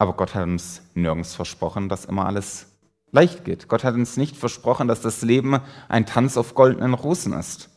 Aber 0.00 0.14
Gott 0.14 0.34
hat 0.34 0.44
uns 0.44 0.80
nirgends 0.94 1.34
versprochen, 1.34 1.90
dass 1.90 2.06
immer 2.06 2.24
alles 2.24 2.68
leicht 3.12 3.44
geht. 3.44 3.68
Gott 3.68 3.84
hat 3.84 3.94
uns 3.94 4.16
nicht 4.16 4.34
versprochen, 4.34 4.88
dass 4.88 5.02
das 5.02 5.20
Leben 5.20 5.60
ein 5.90 6.06
Tanz 6.06 6.38
auf 6.38 6.54
goldenen 6.54 6.94
Rosen 6.94 7.34
ist. 7.34 7.68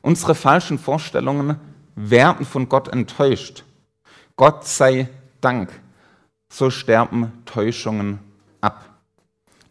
Unsere 0.00 0.36
falschen 0.36 0.78
Vorstellungen 0.78 1.58
werden 1.96 2.46
von 2.46 2.68
Gott 2.68 2.86
enttäuscht. 2.86 3.64
Gott 4.36 4.64
sei 4.64 5.08
Dank. 5.40 5.70
So 6.52 6.70
sterben 6.70 7.32
Täuschungen 7.46 8.20
ab. 8.60 8.84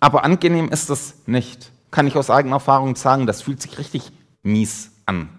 Aber 0.01 0.25
angenehm 0.25 0.67
ist 0.67 0.89
es 0.89 1.15
nicht. 1.27 1.71
Kann 1.91 2.07
ich 2.07 2.17
aus 2.17 2.29
eigener 2.29 2.57
Erfahrung 2.57 2.97
sagen, 2.97 3.25
das 3.25 3.41
fühlt 3.41 3.61
sich 3.61 3.77
richtig 3.77 4.11
mies 4.43 4.91
an. 5.05 5.29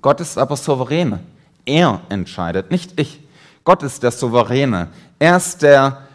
Gott 0.00 0.22
ist 0.22 0.38
aber 0.38 0.56
souverän. 0.56 1.18
Er 1.66 2.00
entscheidet, 2.08 2.70
nicht 2.70 2.98
ich. 2.98 3.25
Gott 3.66 3.82
ist 3.82 4.04
der 4.04 4.12
Souveräne. 4.12 4.88
Er 5.18 5.36
ist 5.36 5.60
der 5.60 6.06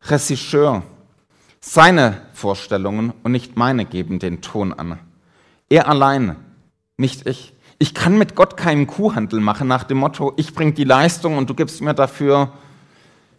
Regisseur. 0.00 0.82
Seine 1.60 2.22
Vorstellungen 2.32 3.12
und 3.22 3.32
nicht 3.32 3.56
meine 3.58 3.84
geben 3.84 4.18
den 4.18 4.40
Ton 4.40 4.72
an. 4.72 4.98
Er 5.68 5.86
allein, 5.86 6.36
nicht 6.96 7.26
ich. 7.26 7.52
Ich 7.78 7.92
kann 7.94 8.16
mit 8.16 8.34
Gott 8.34 8.56
keinen 8.56 8.86
Kuhhandel 8.86 9.40
machen 9.40 9.68
nach 9.68 9.84
dem 9.84 9.98
Motto, 9.98 10.32
ich 10.36 10.54
bringe 10.54 10.72
die 10.72 10.84
Leistung 10.84 11.36
und 11.36 11.50
du 11.50 11.54
gibst 11.54 11.82
mir 11.82 11.92
dafür 11.92 12.52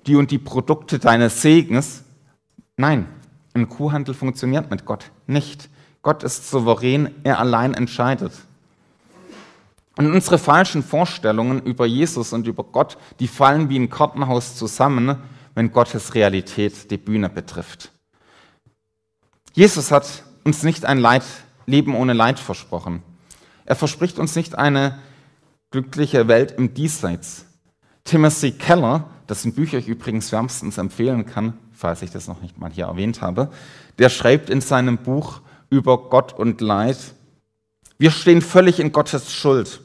die 0.05 0.15
und 0.15 0.29
die 0.29 0.37
Produkte 0.37 0.99
deines 0.99 1.41
Segens. 1.41 2.03
Nein, 2.77 3.07
ein 3.55 3.67
Kuhhandel 3.67 4.13
funktioniert 4.13 4.69
mit 4.69 4.85
Gott 4.85 5.11
nicht. 5.25 5.69
Gott 6.03 6.21
ist 6.23 6.51
souverän, 6.51 7.09
er 7.23 7.39
allein 7.39 7.73
entscheidet. 7.73 8.33
Und 9.97 10.11
unsere 10.11 10.37
falschen 10.37 10.83
Vorstellungen 10.83 11.61
über 11.61 11.85
Jesus 11.85 12.33
und 12.33 12.47
über 12.47 12.63
Gott, 12.63 12.97
die 13.19 13.27
fallen 13.27 13.69
wie 13.69 13.79
ein 13.79 13.89
Kartenhaus 13.89 14.55
zusammen, 14.55 15.17
wenn 15.53 15.71
Gottes 15.71 16.13
Realität 16.15 16.91
die 16.91 16.97
Bühne 16.97 17.29
betrifft. 17.29 17.91
Jesus 19.53 19.91
hat 19.91 20.23
uns 20.43 20.63
nicht 20.63 20.85
ein 20.85 20.99
Leid, 20.99 21.23
Leben 21.65 21.95
ohne 21.95 22.13
Leid 22.13 22.39
versprochen. 22.39 23.01
Er 23.63 23.75
verspricht 23.75 24.19
uns 24.19 24.35
nicht 24.35 24.57
eine 24.57 24.99
glückliche 25.71 26.27
Welt 26.27 26.51
im 26.57 26.73
Diesseits. 26.73 27.45
Timothy 28.03 28.51
Keller, 28.51 29.09
dessen 29.29 29.53
Bücher 29.53 29.77
ich 29.77 29.87
übrigens 29.87 30.31
wärmstens 30.31 30.77
empfehlen 30.77 31.25
kann, 31.25 31.53
falls 31.71 32.01
ich 32.01 32.11
das 32.11 32.27
noch 32.27 32.41
nicht 32.41 32.59
mal 32.59 32.69
hier 32.69 32.85
erwähnt 32.85 33.21
habe, 33.21 33.49
der 33.97 34.09
schreibt 34.09 34.49
in 34.49 34.61
seinem 34.61 34.97
Buch 34.97 35.41
über 35.69 36.09
Gott 36.09 36.33
und 36.33 36.61
Leid, 36.61 36.97
wir 37.97 38.11
stehen 38.11 38.41
völlig 38.41 38.79
in 38.79 38.91
Gottes 38.91 39.33
Schuld. 39.33 39.81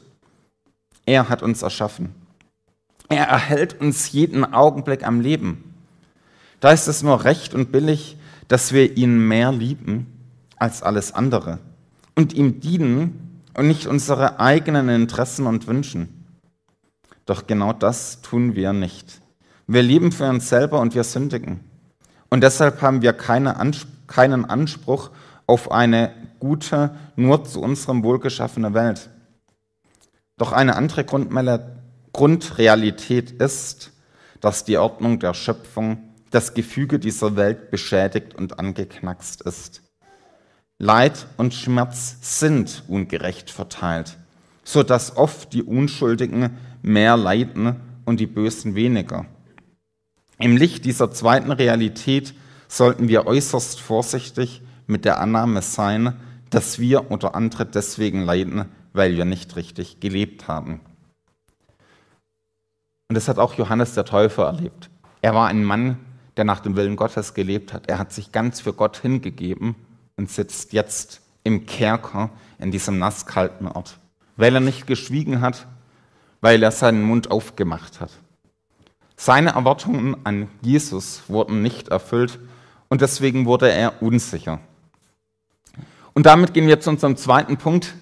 Er 1.05 1.29
hat 1.29 1.43
uns 1.43 1.61
erschaffen. 1.61 2.13
Er 3.09 3.25
erhält 3.25 3.81
uns 3.81 4.11
jeden 4.11 4.53
Augenblick 4.53 5.05
am 5.05 5.19
Leben. 5.19 5.73
Da 6.59 6.71
ist 6.71 6.87
es 6.87 7.03
nur 7.03 7.25
recht 7.25 7.53
und 7.53 7.71
billig, 7.71 8.17
dass 8.47 8.71
wir 8.71 8.97
ihn 8.97 9.27
mehr 9.27 9.51
lieben 9.51 10.07
als 10.57 10.83
alles 10.83 11.13
andere 11.13 11.59
und 12.15 12.33
ihm 12.33 12.59
dienen 12.59 13.41
und 13.55 13.67
nicht 13.67 13.87
unsere 13.87 14.39
eigenen 14.39 14.89
Interessen 14.89 15.47
und 15.47 15.67
Wünschen. 15.67 16.25
Doch 17.25 17.47
genau 17.47 17.73
das 17.73 18.21
tun 18.21 18.55
wir 18.55 18.73
nicht. 18.73 19.21
Wir 19.67 19.83
leben 19.83 20.11
für 20.11 20.29
uns 20.29 20.49
selber 20.49 20.79
und 20.79 20.95
wir 20.95 21.03
sündigen. 21.03 21.61
Und 22.29 22.41
deshalb 22.41 22.81
haben 22.81 23.01
wir 23.01 23.13
keine 23.13 23.57
Ansp 23.57 23.87
keinen 24.07 24.43
Anspruch 24.43 25.09
auf 25.47 25.71
eine 25.71 26.11
gute, 26.39 26.91
nur 27.15 27.45
zu 27.45 27.61
unserem 27.61 28.03
Wohl 28.03 28.19
geschaffene 28.19 28.73
Welt. 28.73 29.09
Doch 30.41 30.53
eine 30.53 30.75
andere 30.75 31.05
Grundrealität 32.13 33.29
ist, 33.29 33.91
dass 34.39 34.65
die 34.65 34.79
Ordnung 34.79 35.19
der 35.19 35.35
Schöpfung, 35.35 35.99
das 36.31 36.55
Gefüge 36.55 36.97
dieser 36.97 37.35
Welt 37.35 37.69
beschädigt 37.69 38.33
und 38.33 38.57
angeknackst 38.57 39.43
ist. 39.43 39.83
Leid 40.79 41.27
und 41.37 41.53
Schmerz 41.53 42.15
sind 42.21 42.81
ungerecht 42.87 43.51
verteilt, 43.51 44.17
so 44.63 44.81
dass 44.81 45.15
oft 45.15 45.53
die 45.53 45.61
Unschuldigen 45.61 46.57
mehr 46.81 47.17
leiden 47.17 47.75
und 48.05 48.19
die 48.19 48.25
Bösen 48.25 48.73
weniger. 48.73 49.27
Im 50.39 50.57
Licht 50.57 50.85
dieser 50.85 51.11
zweiten 51.11 51.51
Realität 51.51 52.33
sollten 52.67 53.09
wir 53.09 53.27
äußerst 53.27 53.79
vorsichtig 53.79 54.63
mit 54.87 55.05
der 55.05 55.19
Annahme 55.19 55.61
sein, 55.61 56.15
dass 56.49 56.79
wir 56.79 57.11
oder 57.11 57.35
andere 57.35 57.67
deswegen 57.67 58.23
leiden, 58.23 58.65
weil 58.93 59.15
wir 59.15 59.25
nicht 59.25 59.55
richtig 59.55 59.99
gelebt 59.99 60.47
haben. 60.47 60.81
Und 63.09 63.15
das 63.15 63.27
hat 63.27 63.39
auch 63.39 63.55
Johannes 63.55 63.93
der 63.93 64.05
Täufer 64.05 64.45
erlebt. 64.45 64.89
Er 65.21 65.35
war 65.35 65.47
ein 65.47 65.63
Mann, 65.63 65.97
der 66.37 66.45
nach 66.45 66.61
dem 66.61 66.75
Willen 66.75 66.95
Gottes 66.95 67.33
gelebt 67.33 67.73
hat. 67.73 67.89
Er 67.89 67.99
hat 67.99 68.13
sich 68.13 68.31
ganz 68.31 68.61
für 68.61 68.73
Gott 68.73 68.97
hingegeben 68.97 69.75
und 70.15 70.29
sitzt 70.29 70.73
jetzt 70.73 71.21
im 71.43 71.65
Kerker 71.65 72.29
in 72.59 72.71
diesem 72.71 72.99
nasskalten 72.99 73.67
Ort, 73.67 73.97
weil 74.37 74.55
er 74.55 74.61
nicht 74.61 74.87
geschwiegen 74.87 75.41
hat, 75.41 75.67
weil 76.39 76.63
er 76.63 76.71
seinen 76.71 77.03
Mund 77.03 77.31
aufgemacht 77.31 77.99
hat. 77.99 78.11
Seine 79.15 79.51
Erwartungen 79.51 80.15
an 80.25 80.47
Jesus 80.61 81.23
wurden 81.27 81.61
nicht 81.61 81.89
erfüllt 81.89 82.39
und 82.89 83.01
deswegen 83.01 83.45
wurde 83.45 83.71
er 83.71 84.01
unsicher. 84.01 84.59
Und 86.13 86.25
damit 86.25 86.53
gehen 86.53 86.67
wir 86.67 86.79
zu 86.79 86.89
unserem 86.89 87.17
zweiten 87.17 87.57
Punkt, 87.57 87.93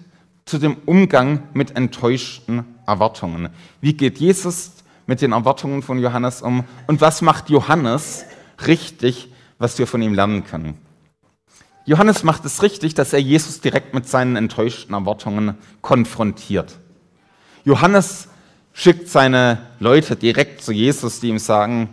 zu 0.50 0.58
dem 0.58 0.78
Umgang 0.86 1.44
mit 1.54 1.76
enttäuschten 1.76 2.66
Erwartungen. 2.88 3.50
Wie 3.82 3.94
geht 3.94 4.18
Jesus 4.18 4.72
mit 5.06 5.22
den 5.22 5.32
Erwartungen 5.32 5.84
von 5.84 6.00
Johannes 6.00 6.42
um 6.42 6.64
und 6.88 7.02
was 7.02 7.22
macht 7.22 7.52
Johannes 7.52 8.26
richtig, 8.66 9.32
was 9.60 9.78
wir 9.78 9.86
von 9.86 10.02
ihm 10.02 10.16
lernen 10.16 10.44
können? 10.44 10.76
Johannes 11.86 12.24
macht 12.24 12.46
es 12.46 12.64
richtig, 12.64 12.96
dass 12.96 13.14
er 13.14 13.20
Jesus 13.20 13.62
direkt 13.62 13.94
mit 13.94 14.08
seinen 14.08 14.36
enttäuschten 14.36 14.94
Erwartungen 14.96 15.56
konfrontiert. 15.82 16.80
Johannes 17.64 18.28
schickt 18.74 19.08
seine 19.08 19.60
Leute 19.80 20.16
direkt 20.16 20.64
zu 20.64 20.72
Jesus, 20.72 21.20
die 21.20 21.30
ihm 21.30 21.40
sagen, 21.40 21.90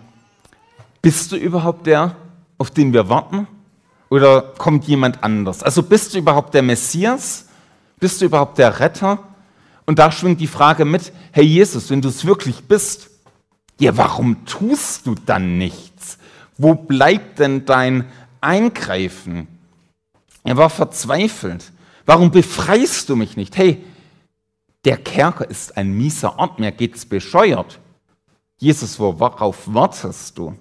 bist 1.03 1.31
du 1.31 1.37
überhaupt 1.37 1.87
der, 1.87 2.17
auf 2.57 2.71
den 2.71 2.95
wir 2.95 3.11
warten? 3.11 3.49
Oder 4.09 4.41
kommt 4.57 4.85
jemand 4.85 5.23
anders? 5.23 5.63
Also 5.63 5.83
bist 5.83 6.15
du 6.15 6.19
überhaupt 6.19 6.55
der 6.55 6.63
Messias? 6.63 7.46
Bist 7.99 8.21
du 8.21 8.27
überhaupt 8.27 8.59
der 8.59 8.81
Retter? 8.81 9.19
Und 9.87 9.99
da 9.99 10.11
schwingt 10.11 10.41
die 10.41 10.47
Frage 10.47 10.85
mit, 10.85 11.13
hey 11.33 11.45
Jesus, 11.45 11.91
wenn 11.91 12.03
du 12.03 12.09
es 12.09 12.25
wirklich 12.25 12.65
bist, 12.65 13.11
ja, 13.79 13.97
warum 13.97 14.45
tust 14.47 15.07
du 15.07 15.15
dann 15.15 15.59
nichts? 15.59 16.19
Wo 16.59 16.75
bleibt 16.75 17.39
denn 17.39 17.67
dein 17.67 18.07
Eingreifen? 18.41 19.49
Er 20.45 20.57
war 20.57 20.71
verzweifelt. 20.71 21.73
Warum 22.07 22.31
befreist 22.31 23.09
du 23.09 23.17
mich 23.17 23.37
nicht? 23.37 23.57
Hey, 23.57 23.85
der 24.85 24.97
Kerker 24.97 25.49
ist 25.51 25.77
ein 25.77 25.93
mieser 25.93 26.39
Ort, 26.39 26.59
mir 26.59 26.73
geht's 26.73 27.05
bescheuert. 27.05 27.81
Jesus, 28.59 28.99
worauf 28.99 29.63
wartest 29.67 30.39
du? 30.39 30.57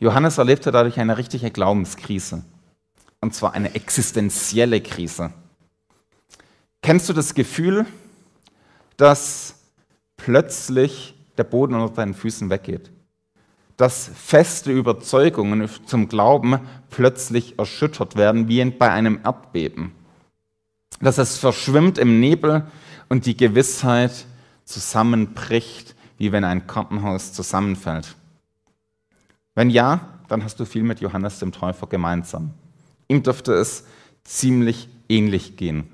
Johannes 0.00 0.38
erlebte 0.38 0.72
dadurch 0.72 0.98
eine 0.98 1.18
richtige 1.18 1.50
Glaubenskrise. 1.50 2.42
Und 3.20 3.34
zwar 3.34 3.52
eine 3.52 3.74
existenzielle 3.74 4.80
Krise. 4.80 5.32
Kennst 6.82 7.08
du 7.08 7.12
das 7.12 7.34
Gefühl, 7.34 7.86
dass 8.96 9.56
plötzlich 10.16 11.14
der 11.36 11.44
Boden 11.44 11.74
unter 11.74 11.94
deinen 11.94 12.14
Füßen 12.14 12.48
weggeht? 12.48 12.90
Dass 13.76 14.10
feste 14.14 14.72
Überzeugungen 14.72 15.68
zum 15.86 16.08
Glauben 16.08 16.60
plötzlich 16.90 17.58
erschüttert 17.58 18.16
werden, 18.16 18.48
wie 18.48 18.64
bei 18.64 18.90
einem 18.90 19.20
Erdbeben. 19.22 19.92
Dass 21.00 21.18
es 21.18 21.38
verschwimmt 21.38 21.98
im 21.98 22.20
Nebel 22.20 22.66
und 23.08 23.26
die 23.26 23.36
Gewissheit 23.36 24.26
zusammenbricht, 24.64 25.94
wie 26.18 26.32
wenn 26.32 26.44
ein 26.44 26.66
Kartenhaus 26.66 27.32
zusammenfällt. 27.32 28.16
Wenn 29.54 29.70
ja, 29.70 30.00
dann 30.28 30.44
hast 30.44 30.60
du 30.60 30.64
viel 30.64 30.82
mit 30.82 31.00
Johannes 31.00 31.38
dem 31.38 31.52
Täufer 31.52 31.86
gemeinsam. 31.86 32.54
Ihm 33.10 33.24
dürfte 33.24 33.54
es 33.54 33.82
ziemlich 34.22 34.88
ähnlich 35.08 35.56
gehen. 35.56 35.88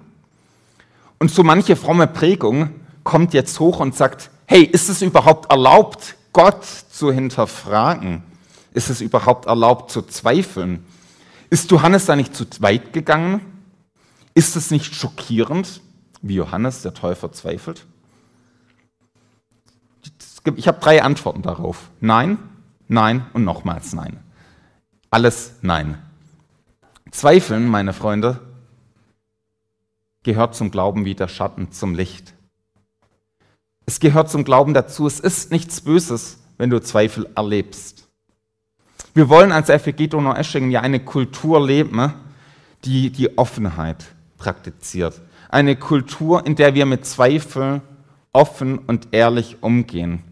Und 1.19 1.31
so 1.31 1.43
manche 1.43 1.75
fromme 1.75 2.07
Prägung 2.07 2.69
kommt 3.05 3.33
jetzt 3.33 3.59
hoch 3.59 3.81
und 3.81 3.97
sagt, 3.97 4.31
hey, 4.45 4.63
ist 4.63 4.91
es 4.91 5.01
überhaupt 5.01 5.51
erlaubt, 5.51 6.17
Gott 6.35 6.63
zu 6.65 7.11
hinterfragen? 7.11 8.23
Ist 8.75 8.91
es 8.91 9.01
überhaupt 9.01 9.47
erlaubt 9.47 9.91
zu 9.91 10.03
zweifeln? 10.03 10.85
Ist 11.49 11.71
Johannes 11.71 12.05
da 12.05 12.17
nicht 12.17 12.37
zu 12.37 12.45
weit 12.61 12.93
gegangen? 12.93 13.41
Ist 14.35 14.55
es 14.55 14.71
nicht 14.71 14.95
schockierend, 14.95 15.81
wie 16.21 16.35
Johannes 16.35 16.83
der 16.83 16.93
Täufer 16.93 17.33
zweifelt? 17.33 17.87
Ich 20.57 20.69
habe 20.69 20.81
drei 20.81 21.03
Antworten 21.03 21.41
darauf. 21.41 21.89
Nein, 21.99 22.37
Nein 22.89 23.25
und 23.33 23.45
nochmals 23.45 23.95
Nein. 23.95 24.19
Alles 25.11 25.55
Nein. 25.63 25.97
Zweifeln, 27.11 27.69
meine 27.69 27.93
Freunde, 27.93 28.41
gehört 30.23 30.55
zum 30.55 30.71
Glauben 30.71 31.05
wie 31.05 31.15
der 31.15 31.29
Schatten 31.29 31.71
zum 31.71 31.95
Licht. 31.95 32.35
Es 33.87 34.01
gehört 34.01 34.29
zum 34.29 34.45
Glauben 34.45 34.75
dazu. 34.75 35.07
Es 35.07 35.21
ist 35.21 35.53
nichts 35.53 35.81
Böses, 35.81 36.41
wenn 36.59 36.71
du 36.71 36.81
Zweifel 36.81 37.29
erlebst. 37.37 38.09
Wir 39.15 39.29
wollen 39.29 39.53
als 39.53 39.71
FEG 39.71 40.11
Donau-Eschingen 40.11 40.71
ja 40.71 40.81
eine 40.81 41.01
Kultur 41.01 41.65
leben, 41.65 42.13
die 42.85 43.11
die 43.11 43.39
Offenheit 43.39 44.05
praktiziert. 44.37 45.21
Eine 45.49 45.77
Kultur, 45.77 46.45
in 46.45 46.57
der 46.57 46.75
wir 46.75 46.87
mit 46.87 47.07
Zweifeln 47.07 47.81
offen 48.33 48.79
und 48.79 49.09
ehrlich 49.13 49.59
umgehen. 49.63 50.23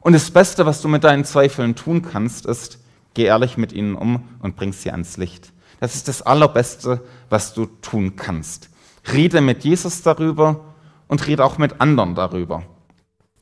Und 0.00 0.14
das 0.14 0.30
Beste, 0.30 0.64
was 0.64 0.80
du 0.80 0.88
mit 0.88 1.04
deinen 1.04 1.24
Zweifeln 1.24 1.74
tun 1.74 2.02
kannst, 2.02 2.46
ist, 2.46 2.78
geh 3.14 3.24
ehrlich 3.24 3.56
mit 3.56 3.72
ihnen 3.72 3.96
um 3.96 4.22
und 4.40 4.56
bring 4.56 4.72
sie 4.72 4.90
ans 4.92 5.16
Licht. 5.16 5.52
Das 5.82 5.96
ist 5.96 6.06
das 6.06 6.22
Allerbeste, 6.22 7.00
was 7.28 7.54
du 7.54 7.66
tun 7.66 8.14
kannst. 8.14 8.70
Rede 9.12 9.40
mit 9.40 9.64
Jesus 9.64 10.02
darüber 10.02 10.60
und 11.08 11.26
rede 11.26 11.44
auch 11.44 11.58
mit 11.58 11.80
anderen 11.80 12.14
darüber. 12.14 12.62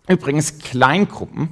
Übrigens, 0.09 0.59
Kleingruppen 0.59 1.51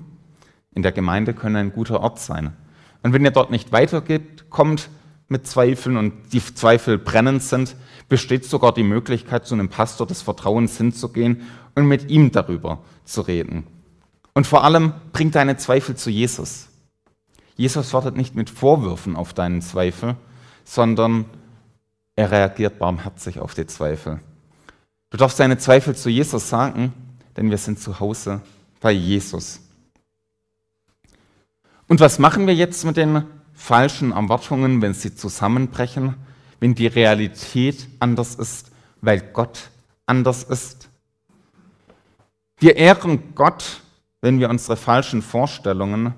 in 0.73 0.83
der 0.83 0.93
Gemeinde 0.93 1.35
können 1.35 1.57
ein 1.57 1.73
guter 1.75 2.01
Ort 2.01 2.21
sein. 2.21 2.57
Und 3.03 3.13
wenn 3.13 3.23
ihr 3.23 3.33
dort 3.33 3.51
nicht 3.51 3.71
weitergeht, 3.71 4.49
kommt 4.49 4.89
mit 5.29 5.47
Zweifeln 5.47 5.99
und 5.99 6.33
die 6.33 6.43
Zweifel 6.43 6.97
brennend 6.97 7.43
sind, 7.43 7.77
besteht 8.09 8.47
sogar 8.47 8.73
die 8.73 8.83
Möglichkeit, 8.83 9.45
zu 9.45 9.55
einem 9.55 9.69
Pastor 9.69 10.07
des 10.07 10.23
Vertrauens 10.23 10.79
hinzugehen 10.79 11.43
und 11.75 11.85
mit 11.85 12.09
ihm 12.09 12.33
darüber 12.33 12.79
zu 13.05 13.21
reden. 13.21 13.67
Und 14.33 14.47
vor 14.47 14.65
allem 14.65 14.95
bring 15.13 15.33
deine 15.33 15.59
Zweifel 15.59 15.97
zu 15.97 16.09
Jesus. 16.09 16.71
Jesus 17.57 17.93
wartet 17.93 18.17
nicht 18.17 18.35
mit 18.35 18.49
Vorwürfen 18.49 19.17
auf 19.17 19.35
deinen 19.35 19.61
Zweifel, 19.61 20.17
sondern 20.69 21.25
er 22.17 22.31
reagiert 22.31 22.79
barmherzig 22.79 23.39
auf 23.39 23.55
die 23.55 23.67
Zweifel. 23.67 24.21
Du 25.11 25.17
darfst 25.17 25.41
deine 25.41 25.59
Zweifel 25.59 25.97
zu 25.97 26.11
Jesus 26.11 26.49
sagen, 26.49 26.93
denn 27.37 27.51
wir 27.51 27.59
sind 27.59 27.81
zu 27.81 28.01
Hause 28.01 28.41
bei 28.81 28.93
Jesus. 28.93 29.61
Und 31.87 32.01
was 32.01 32.19
machen 32.19 32.47
wir 32.47 32.55
jetzt 32.55 32.85
mit 32.85 32.97
den 32.97 33.25
falschen 33.55 34.13
Erwartungen, 34.13 34.83
wenn 34.83 34.95
sie 34.95 35.15
zusammenbrechen, 35.15 36.15
wenn 36.61 36.75
die 36.75 36.87
Realität 36.87 37.89
anders 38.01 38.35
ist, 38.35 38.71
weil 39.01 39.21
Gott 39.21 39.71
anders 40.05 40.43
ist? 40.43 40.89
Wir 42.59 42.77
ehren 42.77 43.35
Gott 43.35 43.81
wenn 44.21 44.41
wir 44.41 44.51
unsere 44.51 44.77
falschen 44.77 45.23
Vorstellungen 45.23 46.15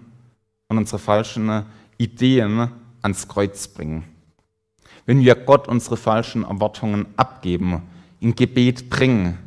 und 0.69 0.79
unsere 0.79 0.99
falschen 0.99 1.67
Ideen 1.99 2.71
ans 3.03 3.29
Kreuz 3.29 3.69
bringen. 3.69 4.05
Wenn 5.07 5.21
wir 5.21 5.35
Gott 5.35 5.69
unsere 5.69 5.97
falschen 5.97 6.45
Erwartungen 6.45 7.07
abgeben, 7.17 7.83
in 8.21 8.35
Gebet 8.35 8.91
bringen. 8.91 9.39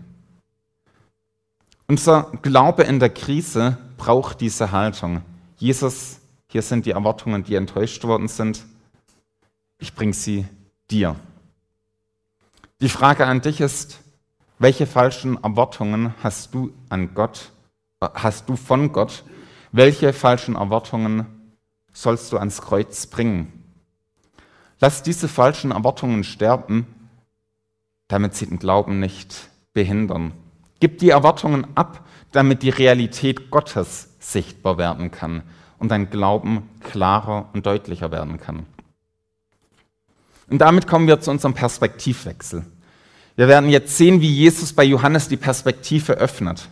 Unser 1.88 2.32
Glaube 2.41 2.84
in 2.84 2.99
der 2.99 3.10
Krise 3.10 3.77
braucht 3.97 4.41
diese 4.41 4.71
Haltung. 4.71 5.21
Jesus, 5.58 6.19
Hier 6.53 6.62
sind 6.62 6.86
die 6.86 6.91
Erwartungen, 6.91 7.43
die 7.43 7.56
enttäuscht 7.56 8.03
worden 8.03 8.27
sind. 8.27 8.63
Ich 9.79 9.95
bringe 9.95 10.13
sie 10.13 10.45
dir. 10.91 11.15
Die 12.79 12.89
Frage 12.89 13.25
an 13.25 13.41
dich 13.41 13.60
ist, 13.60 13.99
welche 14.60 14.86
falschen 14.86 15.43
Erwartungen 15.43 16.13
hast 16.21 16.53
du 16.53 16.71
an 16.89 17.15
Gott, 17.15 17.51
äh, 18.01 18.08
hast 18.13 18.47
du 18.49 18.56
von 18.56 18.91
Gott? 18.91 19.23
Welche 19.71 20.13
falschen 20.13 20.56
Erwartungen 20.56 21.25
sollst 21.91 22.32
du 22.32 22.38
ans 22.38 22.62
Kreuz 22.62 23.08
bringen? 23.08 23.62
Lass 24.84 25.02
diese 25.02 25.30
falschen 25.30 25.72
Erwartungen 25.72 26.26
sterben, 26.26 26.86
damit 28.10 28.36
sie 28.36 28.48
den 28.48 28.60
Glauben 28.60 29.00
nicht 29.00 29.48
behindern. 29.72 30.34
Gib 30.82 30.98
die 30.98 31.12
Erwartungen 31.12 31.65
ab, 31.74 32.06
damit 32.34 32.63
die 32.63 32.69
Realität 32.69 33.50
Gottes 33.50 34.10
sichtbar 34.19 34.78
werden 34.78 35.10
kann 35.10 35.43
und 35.80 35.88
dein 35.91 36.10
Glauben 36.10 36.69
klarer 36.82 37.48
und 37.54 37.65
deutlicher 37.65 38.12
werden 38.12 38.41
kann. 38.41 38.65
Und 40.50 40.60
damit 40.60 40.86
kommen 40.86 41.08
wir 41.08 41.22
zu 41.22 41.32
unserem 41.32 41.54
Perspektivwechsel. 41.54 42.65
Wir 43.38 43.48
werden 43.48 43.69
jetzt 43.69 43.96
sehen, 43.96 44.19
wie 44.19 44.36
Jesus 44.36 44.74
bei 44.74 44.84
Johannes 44.84 45.30
die 45.30 45.38
Perspektive 45.38 46.15
öffnet. 46.15 46.67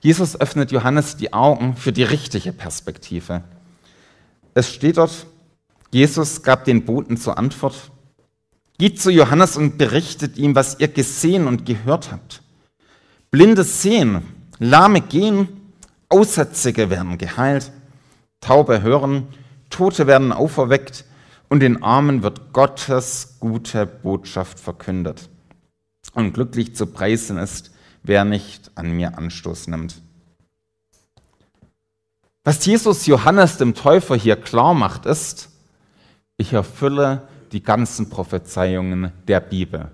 Jesus 0.00 0.40
öffnet 0.40 0.70
Johannes 0.70 1.16
die 1.16 1.32
Augen 1.32 1.74
für 1.74 1.90
die 1.90 2.04
richtige 2.04 2.52
Perspektive. 2.52 3.42
Es 4.54 4.72
steht 4.72 4.98
dort, 4.98 5.26
Jesus 5.92 6.42
gab 6.42 6.64
den 6.64 6.84
Boten 6.84 7.18
zur 7.18 7.36
Antwort, 7.36 7.90
geht 8.78 9.00
zu 9.00 9.10
Johannes 9.10 9.56
und 9.56 9.76
berichtet 9.76 10.38
ihm, 10.38 10.54
was 10.54 10.80
ihr 10.80 10.88
gesehen 10.88 11.46
und 11.46 11.66
gehört 11.66 12.10
habt. 12.10 12.42
Blinde 13.30 13.62
sehen, 13.62 14.22
Lahme 14.58 15.02
gehen, 15.02 15.48
Aussätzige 16.08 16.88
werden 16.90 17.18
geheilt, 17.18 17.72
Taube 18.40 18.82
hören, 18.82 19.28
Tote 19.70 20.06
werden 20.06 20.32
auferweckt 20.32 21.04
und 21.48 21.60
den 21.60 21.82
Armen 21.82 22.22
wird 22.22 22.52
Gottes 22.52 23.36
gute 23.40 23.84
Botschaft 23.86 24.58
verkündet. 24.58 25.28
Und 26.14 26.32
glücklich 26.32 26.74
zu 26.74 26.86
preisen 26.86 27.36
ist, 27.36 27.70
wer 28.02 28.24
nicht 28.24 28.70
an 28.74 28.92
mir 28.92 29.16
Anstoß 29.18 29.68
nimmt. 29.68 30.00
Was 32.44 32.64
Jesus 32.64 33.06
Johannes 33.06 33.58
dem 33.58 33.74
Täufer 33.74 34.16
hier 34.16 34.36
klar 34.36 34.74
macht, 34.74 35.06
ist, 35.06 35.51
ich 36.42 36.52
erfülle 36.52 37.22
die 37.52 37.62
ganzen 37.62 38.10
Prophezeiungen 38.10 39.12
der 39.28 39.40
Bibel. 39.40 39.90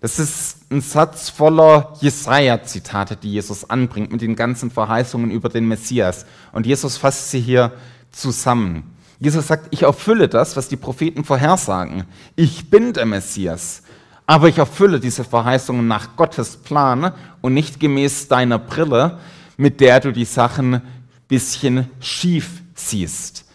Das 0.00 0.18
ist 0.18 0.70
ein 0.70 0.80
Satz 0.80 1.28
voller 1.28 1.92
Jesaja-Zitate, 2.00 3.16
die 3.16 3.32
Jesus 3.32 3.68
anbringt, 3.68 4.12
mit 4.12 4.20
den 4.20 4.36
ganzen 4.36 4.70
Verheißungen 4.70 5.30
über 5.30 5.48
den 5.48 5.66
Messias. 5.66 6.24
Und 6.52 6.66
Jesus 6.66 6.96
fasst 6.96 7.30
sie 7.30 7.40
hier 7.40 7.72
zusammen. 8.12 8.94
Jesus 9.18 9.48
sagt, 9.48 9.66
ich 9.70 9.82
erfülle 9.82 10.28
das, 10.28 10.56
was 10.56 10.68
die 10.68 10.76
Propheten 10.76 11.24
vorhersagen. 11.24 12.04
Ich 12.36 12.70
bin 12.70 12.92
der 12.92 13.06
Messias. 13.06 13.82
Aber 14.24 14.48
ich 14.48 14.58
erfülle 14.58 15.00
diese 15.00 15.24
Verheißungen 15.24 15.88
nach 15.88 16.14
Gottes 16.14 16.58
Plan 16.58 17.12
und 17.40 17.54
nicht 17.54 17.80
gemäß 17.80 18.28
deiner 18.28 18.60
Brille, 18.60 19.18
mit 19.56 19.80
der 19.80 19.98
du 19.98 20.12
die 20.12 20.26
Sachen 20.26 20.80
bisschen 21.26 21.90
schief 21.98 22.62
siehst. 22.74 23.46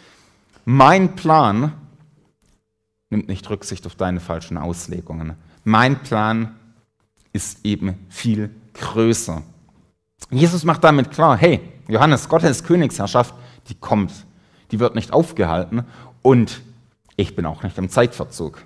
Mein 0.65 1.15
Plan 1.15 1.73
nimmt 3.13 3.30
nicht 3.30 3.49
Rücksicht 3.49 3.86
auf 3.86 3.95
deine 3.95 4.19
falschen 4.19 4.58
Auslegungen. 4.58 5.36
Mein 5.63 6.02
Plan 6.02 6.56
ist 7.32 7.65
eben 7.65 8.06
viel 8.10 8.49
größer. 8.73 9.43
Jesus 10.30 10.65
macht 10.65 10.84
damit 10.84 11.12
klar, 11.12 11.38
hey, 11.38 11.62
Johannes, 11.88 12.28
Gottes 12.28 12.63
Königsherrschaft, 12.63 13.34
die 13.69 13.76
kommt, 13.76 14.12
die 14.71 14.80
wird 14.80 14.95
nicht 14.95 15.13
aufgehalten 15.13 15.84
und 16.21 16.62
ich 17.15 17.36
bin 17.36 17.45
auch 17.45 17.63
nicht 17.63 17.78
im 17.78 17.89
Zeitverzug. 17.89 18.65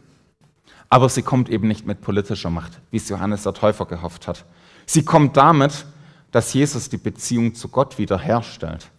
Aber 0.90 1.10
sie 1.10 1.24
kommt 1.24 1.50
eben 1.50 1.68
nicht 1.68 1.86
mit 1.86 2.00
politischer 2.02 2.50
Macht, 2.50 2.80
wie 2.92 2.98
es 2.98 3.10
Johannes 3.10 3.44
der 3.44 3.54
Täufer 3.54 3.86
gehofft 3.86 4.28
hat. 4.28 4.46
Sie 4.86 5.04
kommt 5.04 5.36
damit, 5.36 5.86
dass 6.32 6.54
Jesus 6.54 6.88
die 6.88 6.98
Beziehung 6.98 7.54
zu 7.54 7.68
Gott 7.68 7.98
wiederherstellt. 7.98 8.90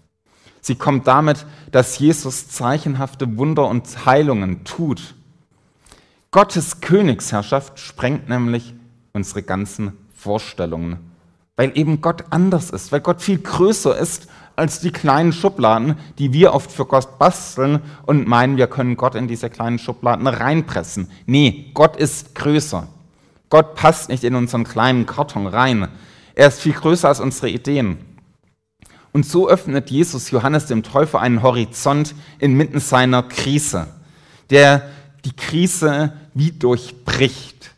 Sie 0.61 0.75
kommt 0.75 1.07
damit, 1.07 1.47
dass 1.73 1.99
Jesus 1.99 2.49
zeichenhafte 2.49 3.39
Wunder 3.39 3.67
und 3.69 4.05
Heilungen 4.05 4.65
tut 4.65 5.15
Gottes 6.31 6.81
Königsherrschaft 6.81 7.79
sprengt 7.79 8.29
nämlich 8.29 8.75
unsere 9.14 9.43
ganzen 9.43 9.93
Vorstellungen, 10.14 10.99
weil 11.57 11.73
eben 11.75 12.03
Gott 12.03 12.25
anders 12.31 12.69
ist, 12.69 12.93
weil 12.93 13.01
Gott 13.01 13.23
viel 13.23 13.38
größer 13.38 13.97
ist 13.97 14.29
als 14.55 14.81
die 14.81 14.91
kleinen 14.91 15.33
Schubladen, 15.33 15.97
die 16.19 16.35
wir 16.35 16.53
oft 16.53 16.71
für 16.71 16.85
Gott 16.85 17.19
basteln 17.19 17.81
und 18.05 18.29
meinen, 18.29 18.59
wir 18.59 18.67
können 18.67 18.99
Gott 18.99 19.14
in 19.14 19.27
diese 19.27 19.49
kleinen 19.49 19.79
Schubladen 19.79 20.27
reinpressen. 20.27 21.11
Nee, 21.25 21.71
Gott 21.73 21.97
ist 21.97 22.35
größer. 22.35 22.88
Gott 23.49 23.75
passt 23.75 24.11
nicht 24.11 24.25
in 24.25 24.35
unseren 24.35 24.64
kleinen 24.64 25.07
Karton 25.07 25.47
rein. 25.47 25.88
Er 26.35 26.49
ist 26.49 26.61
viel 26.61 26.75
größer 26.75 27.09
als 27.09 27.21
unsere 27.21 27.49
Ideen. 27.49 27.97
Und 29.12 29.25
so 29.25 29.49
öffnet 29.49 29.91
Jesus 29.91 30.31
Johannes 30.31 30.67
dem 30.67 30.83
Täufer 30.83 31.21
einen 31.21 31.43
Horizont 31.43 32.14
inmitten 32.38 32.81
seiner 32.81 33.23
Krise, 33.23 33.87
der 34.51 34.83
die 35.29 35.37
Krise 35.37 36.12
wie 36.33 36.53
durchbricht. 36.53 37.73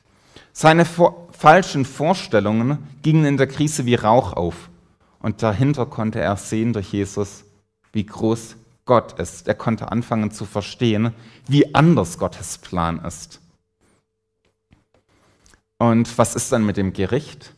Seine 0.52 0.84
vor 0.84 1.28
falschen 1.32 1.84
Vorstellungen 1.84 2.86
gingen 3.02 3.24
in 3.24 3.36
der 3.36 3.48
Krise 3.48 3.86
wie 3.86 3.96
Rauch 3.96 4.34
auf. 4.34 4.70
Und 5.20 5.42
dahinter 5.42 5.86
konnte 5.86 6.20
er 6.20 6.36
sehen 6.36 6.72
durch 6.72 6.92
Jesus, 6.92 7.44
wie 7.92 8.06
groß 8.06 8.54
Gott 8.84 9.18
ist. 9.18 9.48
Er 9.48 9.54
konnte 9.54 9.90
anfangen 9.90 10.30
zu 10.30 10.44
verstehen, 10.44 11.12
wie 11.48 11.74
anders 11.74 12.18
Gottes 12.18 12.58
Plan 12.58 13.04
ist. 13.04 13.40
Und 15.78 16.16
was 16.18 16.36
ist 16.36 16.52
dann 16.52 16.64
mit 16.64 16.76
dem 16.76 16.92
Gericht? 16.92 17.54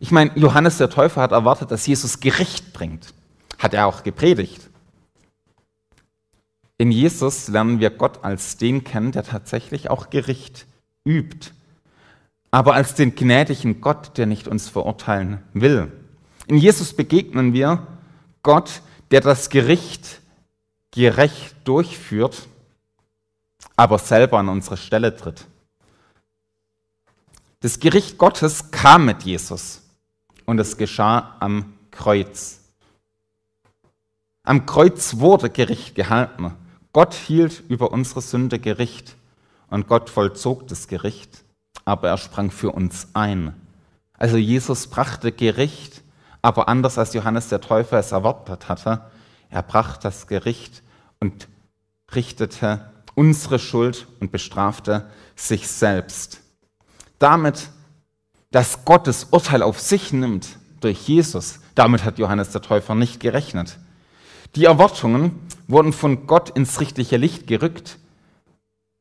Ich 0.00 0.12
meine, 0.12 0.30
Johannes 0.34 0.78
der 0.78 0.88
Täufer 0.88 1.20
hat 1.20 1.32
erwartet, 1.32 1.70
dass 1.70 1.86
Jesus 1.86 2.20
Gericht 2.20 2.72
bringt. 2.72 3.12
Hat 3.58 3.74
er 3.74 3.86
auch 3.86 4.02
gepredigt. 4.02 4.70
In 6.76 6.90
Jesus 6.90 7.48
lernen 7.48 7.78
wir 7.78 7.90
Gott 7.90 8.24
als 8.24 8.56
den 8.56 8.82
kennen, 8.84 9.12
der 9.12 9.22
tatsächlich 9.24 9.90
auch 9.90 10.10
Gericht 10.10 10.66
übt, 11.04 11.52
aber 12.50 12.74
als 12.74 12.94
den 12.94 13.14
gnädigen 13.14 13.80
Gott, 13.80 14.16
der 14.18 14.26
nicht 14.26 14.48
uns 14.48 14.68
verurteilen 14.68 15.42
will. 15.52 15.92
In 16.46 16.56
Jesus 16.56 16.92
begegnen 16.94 17.52
wir 17.52 17.86
Gott, 18.42 18.82
der 19.10 19.20
das 19.20 19.50
Gericht 19.50 20.20
gerecht 20.90 21.56
durchführt, 21.64 22.48
aber 23.76 23.98
selber 23.98 24.38
an 24.38 24.48
unsere 24.48 24.76
Stelle 24.76 25.16
tritt. 25.16 25.46
Das 27.60 27.80
Gericht 27.80 28.18
Gottes 28.18 28.70
kam 28.70 29.06
mit 29.06 29.22
Jesus 29.22 29.82
und 30.44 30.58
es 30.58 30.76
geschah 30.76 31.36
am 31.40 31.74
Kreuz. 31.90 32.60
Am 34.42 34.66
Kreuz 34.66 35.16
wurde 35.16 35.48
Gericht 35.48 35.94
gehalten. 35.94 36.54
Gott 36.94 37.12
hielt 37.12 37.64
über 37.68 37.90
unsere 37.90 38.22
Sünde 38.22 38.60
Gericht 38.60 39.16
und 39.68 39.88
Gott 39.88 40.08
vollzog 40.08 40.68
das 40.68 40.86
Gericht, 40.86 41.44
aber 41.84 42.08
er 42.08 42.16
sprang 42.16 42.52
für 42.52 42.70
uns 42.70 43.08
ein. 43.14 43.52
Also 44.16 44.36
Jesus 44.36 44.86
brachte 44.86 45.32
Gericht, 45.32 46.02
aber 46.40 46.68
anders 46.68 46.96
als 46.96 47.12
Johannes 47.12 47.48
der 47.48 47.60
Täufer 47.60 47.98
es 47.98 48.12
erwartet 48.12 48.68
hatte, 48.68 49.10
er 49.50 49.62
brachte 49.64 50.04
das 50.04 50.28
Gericht 50.28 50.84
und 51.18 51.48
richtete 52.14 52.92
unsere 53.16 53.58
Schuld 53.58 54.06
und 54.20 54.30
bestrafte 54.30 55.10
sich 55.34 55.66
selbst. 55.66 56.42
Damit, 57.18 57.70
dass 58.52 58.84
Gott 58.84 59.08
das 59.08 59.24
Urteil 59.32 59.64
auf 59.64 59.80
sich 59.80 60.12
nimmt 60.12 60.60
durch 60.78 61.08
Jesus, 61.08 61.58
damit 61.74 62.04
hat 62.04 62.20
Johannes 62.20 62.50
der 62.50 62.62
Täufer 62.62 62.94
nicht 62.94 63.18
gerechnet. 63.18 63.78
Die 64.54 64.66
Erwartungen 64.66 65.40
wurden 65.66 65.92
von 65.92 66.26
Gott 66.26 66.50
ins 66.50 66.80
richtige 66.80 67.16
Licht 67.16 67.46
gerückt. 67.46 67.98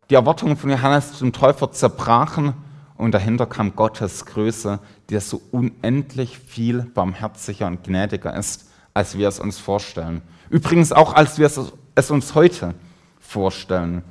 Die 0.09 0.15
Erwartungen 0.15 0.57
von 0.57 0.69
Johannes 0.69 1.13
zum 1.13 1.33
Täufer 1.33 1.71
zerbrachen 1.71 2.53
und 2.97 3.13
dahinter 3.13 3.45
kam 3.45 3.75
Gottes 3.75 4.25
Größe, 4.25 4.79
der 5.09 5.21
so 5.21 5.41
unendlich 5.51 6.37
viel 6.37 6.83
barmherziger 6.83 7.67
und 7.67 7.83
gnädiger 7.83 8.35
ist, 8.35 8.69
als 8.93 9.17
wir 9.17 9.27
es 9.27 9.39
uns 9.39 9.57
vorstellen. 9.57 10.21
Übrigens 10.49 10.91
auch, 10.91 11.13
als 11.13 11.39
wir 11.39 11.49
es 11.95 12.11
uns 12.11 12.35
heute 12.35 12.75
vorstellen. 13.19 14.03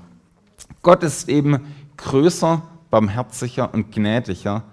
Gott 0.82 1.02
ist 1.02 1.28
eben 1.28 1.74
größer, 1.96 2.62
barmherziger 2.90 3.72
und 3.72 3.92
gnädiger, 3.92 4.64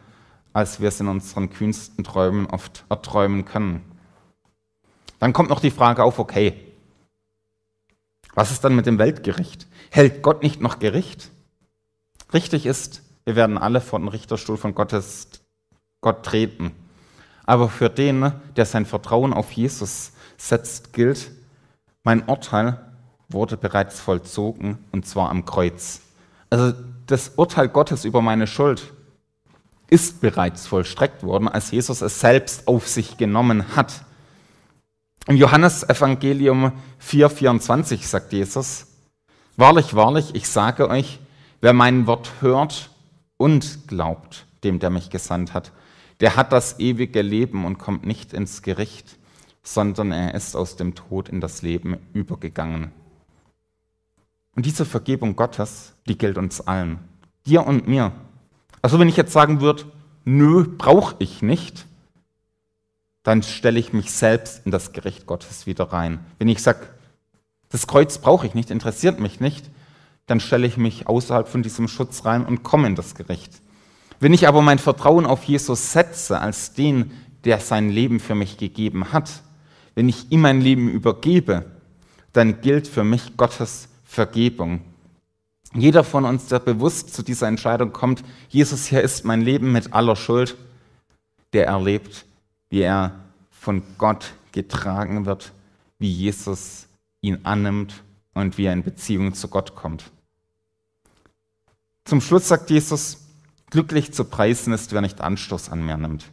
als 0.54 0.82
wir 0.82 0.88
es 0.88 1.00
in 1.00 1.08
unseren 1.08 1.50
kühnsten 1.50 2.04
Träumen 2.04 2.48
oft 2.48 2.84
erträumen 2.90 3.46
können. 3.46 3.82
Dann 5.20 5.34
kommt 5.34 5.50
noch 5.50 5.60
die 5.60 5.72
Frage 5.72 6.04
auf, 6.04 6.18
okay, 6.18 6.54
was 8.34 8.52
ist 8.52 8.64
dann 8.64 8.76
mit 8.76 8.86
dem 8.86 9.00
Weltgericht? 9.00 9.68
Hält 9.90 10.22
Gott 10.22 10.44
nicht 10.44 10.62
noch 10.62 10.80
Gericht? 10.80 11.30
Richtig 12.34 12.66
ist, 12.66 13.02
wir 13.26 13.36
werden 13.36 13.58
alle 13.58 13.82
vor 13.82 14.00
den 14.00 14.08
Richterstuhl 14.08 14.58
von 14.58 14.76
Gottes, 14.76 15.28
Gott 16.02 16.24
treten. 16.24 16.72
Aber 17.46 17.70
für 17.70 17.90
den, 17.90 18.32
der 18.56 18.66
sein 18.66 18.86
Vertrauen 18.86 19.34
auf 19.34 19.52
Jesus 19.52 20.12
setzt, 20.38 20.94
gilt, 20.94 21.32
mein 22.04 22.28
Urteil 22.28 22.80
wurde 23.28 23.58
bereits 23.58 24.00
vollzogen 24.00 24.78
und 24.92 25.06
zwar 25.06 25.30
am 25.30 25.46
Kreuz. 25.46 26.02
Also 26.50 26.74
das 27.08 27.30
Urteil 27.36 27.68
Gottes 27.68 28.06
über 28.06 28.22
meine 28.22 28.48
Schuld 28.48 28.94
ist 29.90 30.22
bereits 30.22 30.68
vollstreckt 30.68 31.24
worden, 31.24 31.48
als 31.48 31.72
Jesus 31.72 32.02
es 32.02 32.20
selbst 32.20 32.68
auf 32.68 32.88
sich 32.88 33.18
genommen 33.18 33.76
hat. 33.76 34.06
Im 35.30 35.36
Johannesevangelium 35.36 36.72
4,24 37.00 38.04
sagt 38.04 38.34
Jesus, 38.34 38.88
Wahrlich, 39.58 39.94
wahrlich, 39.94 40.34
ich 40.34 40.50
sage 40.50 40.90
euch, 40.90 41.20
wer 41.62 41.74
mein 41.74 42.08
Wort 42.08 42.32
hört 42.42 42.90
und 43.38 43.88
glaubt, 43.88 44.48
dem, 44.64 44.80
der 44.80 44.90
mich 44.90 45.12
gesandt 45.12 45.54
hat, 45.54 45.72
der 46.20 46.36
hat 46.36 46.52
das 46.52 46.80
ewige 46.80 47.22
Leben 47.22 47.64
und 47.64 47.78
kommt 47.78 48.08
nicht 48.08 48.34
ins 48.34 48.64
Gericht, 48.64 49.20
sondern 49.62 50.12
er 50.12 50.34
ist 50.34 50.56
aus 50.56 50.78
dem 50.78 50.96
Tod 50.96 51.30
in 51.30 51.42
das 51.42 51.62
Leben 51.62 51.98
übergegangen. 52.14 52.92
Und 54.56 54.66
diese 54.66 54.84
Vergebung 54.84 55.36
Gottes, 55.36 55.94
die 56.08 56.18
gilt 56.18 56.40
uns 56.40 56.60
allen, 56.60 56.98
dir 57.46 57.68
und 57.68 57.88
mir. 57.88 58.14
Also 58.82 58.98
wenn 58.98 59.10
ich 59.10 59.18
jetzt 59.18 59.34
sagen 59.34 59.62
würde, 59.62 59.84
nö, 60.26 60.66
brauche 60.68 61.18
ich 61.20 61.44
nicht, 61.44 61.86
dann 63.30 63.44
stelle 63.44 63.80
ich 63.80 63.94
mich 63.94 64.12
selbst 64.12 64.66
in 64.66 64.72
das 64.72 64.92
Gericht 64.92 65.28
Gottes 65.28 65.68
wieder 65.68 65.94
rein. 65.94 66.20
Wenn 66.40 66.48
ich 66.48 66.64
sage, 66.64 66.88
das 67.70 67.86
Kreuz 67.86 68.18
brauche 68.18 68.48
ich 68.48 68.56
nicht, 68.56 68.72
interessiert 68.72 69.20
mich 69.20 69.40
nicht, 69.40 69.70
dann 70.26 70.40
stelle 70.40 70.66
ich 70.66 70.78
mich 70.78 71.06
außerhalb 71.06 71.48
von 71.48 71.62
diesem 71.62 71.88
Schutz 71.88 72.26
rein 72.26 72.44
und 72.44 72.64
komme 72.64 72.88
in 72.88 72.96
das 72.96 73.14
Gericht. 73.14 73.62
Wenn 74.20 74.34
ich 74.34 74.48
aber 74.48 74.64
mein 74.64 74.80
Vertrauen 74.80 75.28
auf 75.28 75.44
Jesus 75.44 75.94
setze 75.94 76.40
als 76.40 76.74
den, 76.74 77.12
der 77.44 77.60
sein 77.60 77.92
Leben 77.92 78.20
für 78.20 78.34
mich 78.34 78.58
gegeben 78.58 79.14
hat, 79.14 79.44
wenn 79.94 80.10
ich 80.10 80.32
ihm 80.32 80.42
mein 80.42 80.60
Leben 80.60 80.90
übergebe, 80.90 81.66
dann 82.34 82.62
gilt 82.62 82.88
für 82.88 83.04
mich 83.04 83.38
Gottes 83.38 83.90
Vergebung. 84.06 84.82
Jeder 85.76 86.04
von 86.04 86.26
uns, 86.26 86.48
der 86.48 86.58
bewusst 86.58 87.14
zu 87.14 87.22
dieser 87.22 87.48
Entscheidung 87.48 87.94
kommt, 87.94 88.24
Jesus, 88.50 88.88
hier 88.88 89.04
ist 89.04 89.24
mein 89.24 89.42
Leben 89.42 89.72
mit 89.72 89.94
aller 89.94 90.16
Schuld, 90.16 90.58
der 91.54 91.68
erlebt, 91.68 92.26
wie 92.70 92.82
er 92.82 93.20
von 93.50 93.84
Gott 93.98 94.34
getragen 94.52 95.26
wird, 95.26 95.52
wie 95.98 96.12
Jesus 96.12 96.88
ihn 97.22 97.40
annimmt 97.44 98.04
und 98.34 98.58
wie 98.58 98.66
er 98.66 98.74
in 98.74 98.84
Beziehung 98.84 99.34
zu 99.34 99.48
Gott 99.48 99.76
kommt. 99.76 100.12
Zum 102.06 102.22
Schluss 102.22 102.48
sagt 102.48 102.70
Jesus, 102.70 103.28
glücklich 103.70 104.14
zu 104.14 104.24
preisen 104.24 104.74
ist, 104.74 104.94
wer 104.94 105.02
nicht 105.02 105.22
Anstoß 105.22 105.70
an 105.70 105.86
mir 105.86 105.98
nimmt. 105.98 106.26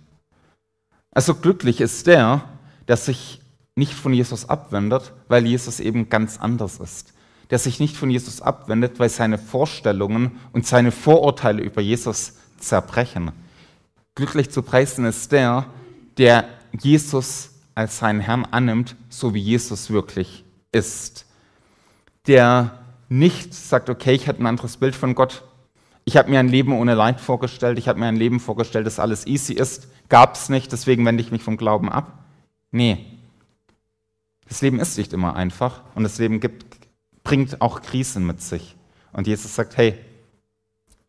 Also 1.10 1.34
glücklich 1.34 1.80
ist 1.80 2.06
der, 2.06 2.48
der 2.88 2.96
sich 2.96 3.42
nicht 3.74 3.92
von 3.92 4.14
Jesus 4.14 4.48
abwendet, 4.48 5.12
weil 5.28 5.46
Jesus 5.46 5.80
eben 5.80 6.08
ganz 6.08 6.38
anders 6.38 6.78
ist 6.78 7.12
der 7.50 7.58
sich 7.58 7.78
nicht 7.80 7.96
von 7.96 8.10
Jesus 8.10 8.40
abwendet, 8.40 8.98
weil 8.98 9.08
seine 9.08 9.38
Vorstellungen 9.38 10.32
und 10.52 10.66
seine 10.66 10.90
Vorurteile 10.90 11.62
über 11.62 11.80
Jesus 11.80 12.34
zerbrechen. 12.58 13.32
Glücklich 14.14 14.50
zu 14.50 14.62
preisen 14.62 15.04
ist 15.04 15.32
der, 15.32 15.66
der 16.18 16.48
Jesus 16.78 17.50
als 17.74 17.98
seinen 17.98 18.20
Herrn 18.20 18.46
annimmt, 18.50 18.96
so 19.08 19.34
wie 19.34 19.40
Jesus 19.40 19.90
wirklich 19.90 20.44
ist. 20.72 21.26
Der 22.26 22.78
nicht 23.08 23.54
sagt, 23.54 23.90
okay, 23.90 24.12
ich 24.12 24.26
hatte 24.26 24.42
ein 24.42 24.46
anderes 24.46 24.78
Bild 24.78 24.96
von 24.96 25.14
Gott. 25.14 25.44
Ich 26.04 26.16
habe 26.16 26.30
mir 26.30 26.40
ein 26.40 26.48
Leben 26.48 26.72
ohne 26.72 26.94
Leid 26.94 27.20
vorgestellt. 27.20 27.78
Ich 27.78 27.88
habe 27.88 28.00
mir 28.00 28.06
ein 28.06 28.16
Leben 28.16 28.40
vorgestellt, 28.40 28.86
das 28.86 28.98
alles 28.98 29.26
easy 29.26 29.52
ist. 29.52 29.88
Gab 30.08 30.34
es 30.34 30.48
nicht, 30.48 30.72
deswegen 30.72 31.04
wende 31.04 31.22
ich 31.22 31.32
mich 31.32 31.42
vom 31.42 31.56
Glauben 31.56 31.90
ab. 31.90 32.24
Nee. 32.70 33.06
Das 34.48 34.62
Leben 34.62 34.78
ist 34.78 34.96
nicht 34.96 35.12
immer 35.12 35.34
einfach 35.34 35.82
und 35.94 36.04
das 36.04 36.18
Leben 36.18 36.40
gibt 36.40 36.64
bringt 37.26 37.60
auch 37.60 37.82
Krisen 37.82 38.24
mit 38.24 38.40
sich. 38.40 38.76
Und 39.12 39.26
Jesus 39.26 39.54
sagt, 39.56 39.76
hey, 39.76 39.98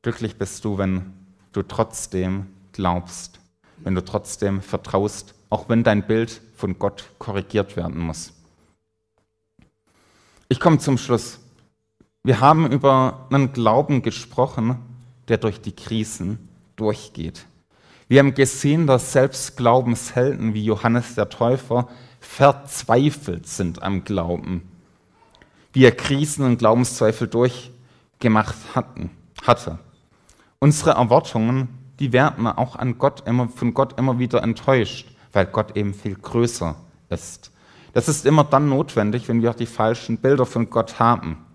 glücklich 0.01 0.37
bist 0.37 0.65
du, 0.65 0.79
wenn 0.79 1.13
du 1.51 1.61
trotzdem 1.61 2.47
glaubst, 2.71 3.39
wenn 3.87 3.95
du 3.95 4.05
trotzdem 4.05 4.61
vertraust, 4.61 5.33
auch 5.49 5.67
wenn 5.69 5.83
dein 5.83 6.05
Bild 6.05 6.41
von 6.55 6.77
Gott 6.77 7.05
korrigiert 7.17 7.75
werden 7.75 7.99
muss. 7.99 8.33
Ich 10.49 10.59
komme 10.59 10.77
zum 10.77 10.99
Schluss. 10.99 11.39
Wir 12.23 12.39
haben 12.39 12.71
über 12.71 13.25
einen 13.31 13.53
Glauben 13.53 14.03
gesprochen, 14.03 14.77
der 15.27 15.37
durch 15.37 15.59
die 15.59 15.75
Krisen 15.75 16.49
durchgeht. 16.75 17.47
Wir 18.07 18.19
haben 18.19 18.35
gesehen, 18.35 18.85
dass 18.85 19.11
selbst 19.11 19.57
Glaubenshelden 19.57 20.53
wie 20.53 20.63
Johannes 20.63 21.15
der 21.15 21.29
Täufer 21.29 21.87
verzweifelt 22.19 23.47
sind 23.47 23.81
am 23.81 24.03
Glauben 24.03 24.61
wie 25.77 25.85
er 25.85 25.91
Krisen 25.91 26.43
und 26.43 26.57
Glaubenszweifel 26.57 27.27
durchgemacht 27.27 28.55
hatten, 28.73 29.11
hatte. 29.43 29.77
Unsere 30.57 30.91
Erwartungen, 30.91 31.69
die 31.99 32.13
werden 32.13 32.47
auch 32.47 32.75
an 32.75 32.97
Gott 32.97 33.27
immer, 33.27 33.49
von 33.49 33.73
Gott 33.73 33.97
immer 33.97 34.19
wieder 34.19 34.43
enttäuscht, 34.43 35.07
weil 35.33 35.45
Gott 35.45 35.75
eben 35.75 35.93
viel 35.93 36.15
größer 36.15 36.75
ist. 37.09 37.51
Das 37.93 38.07
ist 38.07 38.25
immer 38.25 38.43
dann 38.43 38.69
notwendig, 38.69 39.27
wenn 39.27 39.41
wir 39.41 39.53
die 39.53 39.65
falschen 39.65 40.17
Bilder 40.17 40.45
von 40.45 40.69
Gott 40.69 40.99
haben. 40.99 41.45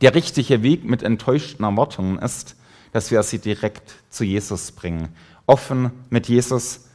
Der 0.00 0.14
richtige 0.14 0.62
Weg 0.62 0.84
mit 0.84 1.02
enttäuschten 1.02 1.64
Erwartungen 1.64 2.18
ist, 2.18 2.56
dass 2.90 3.10
wir 3.10 3.22
sie 3.22 3.38
direkt 3.38 3.94
zu 4.10 4.24
Jesus 4.24 4.72
bringen, 4.72 5.14
offen 5.46 5.92
mit 6.10 6.28
Jesus 6.28 6.86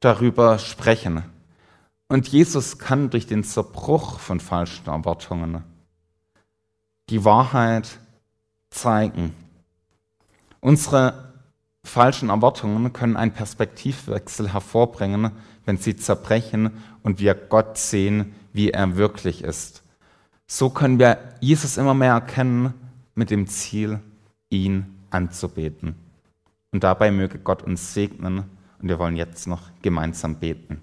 darüber 0.00 0.58
sprechen. 0.58 1.22
Und 2.08 2.28
Jesus 2.28 2.78
kann 2.78 3.10
durch 3.10 3.26
den 3.26 3.44
Zerbruch 3.44 4.20
von 4.20 4.38
falschen 4.38 4.86
Erwartungen 4.86 5.64
die 7.08 7.24
Wahrheit 7.24 7.98
zeigen. 8.70 9.34
Unsere 10.66 11.32
falschen 11.84 12.28
Erwartungen 12.28 12.92
können 12.92 13.16
einen 13.16 13.30
Perspektivwechsel 13.30 14.52
hervorbringen, 14.52 15.30
wenn 15.64 15.76
sie 15.76 15.94
zerbrechen 15.94 16.82
und 17.04 17.20
wir 17.20 17.36
Gott 17.36 17.78
sehen, 17.78 18.34
wie 18.52 18.72
er 18.72 18.96
wirklich 18.96 19.44
ist. 19.44 19.84
So 20.48 20.68
können 20.68 20.98
wir 20.98 21.18
Jesus 21.38 21.76
immer 21.76 21.94
mehr 21.94 22.14
erkennen 22.14 22.74
mit 23.14 23.30
dem 23.30 23.46
Ziel, 23.46 24.00
ihn 24.50 24.86
anzubeten. 25.10 25.94
Und 26.72 26.82
dabei 26.82 27.12
möge 27.12 27.38
Gott 27.38 27.62
uns 27.62 27.94
segnen 27.94 28.38
und 28.82 28.88
wir 28.88 28.98
wollen 28.98 29.14
jetzt 29.14 29.46
noch 29.46 29.70
gemeinsam 29.82 30.40
beten. 30.40 30.80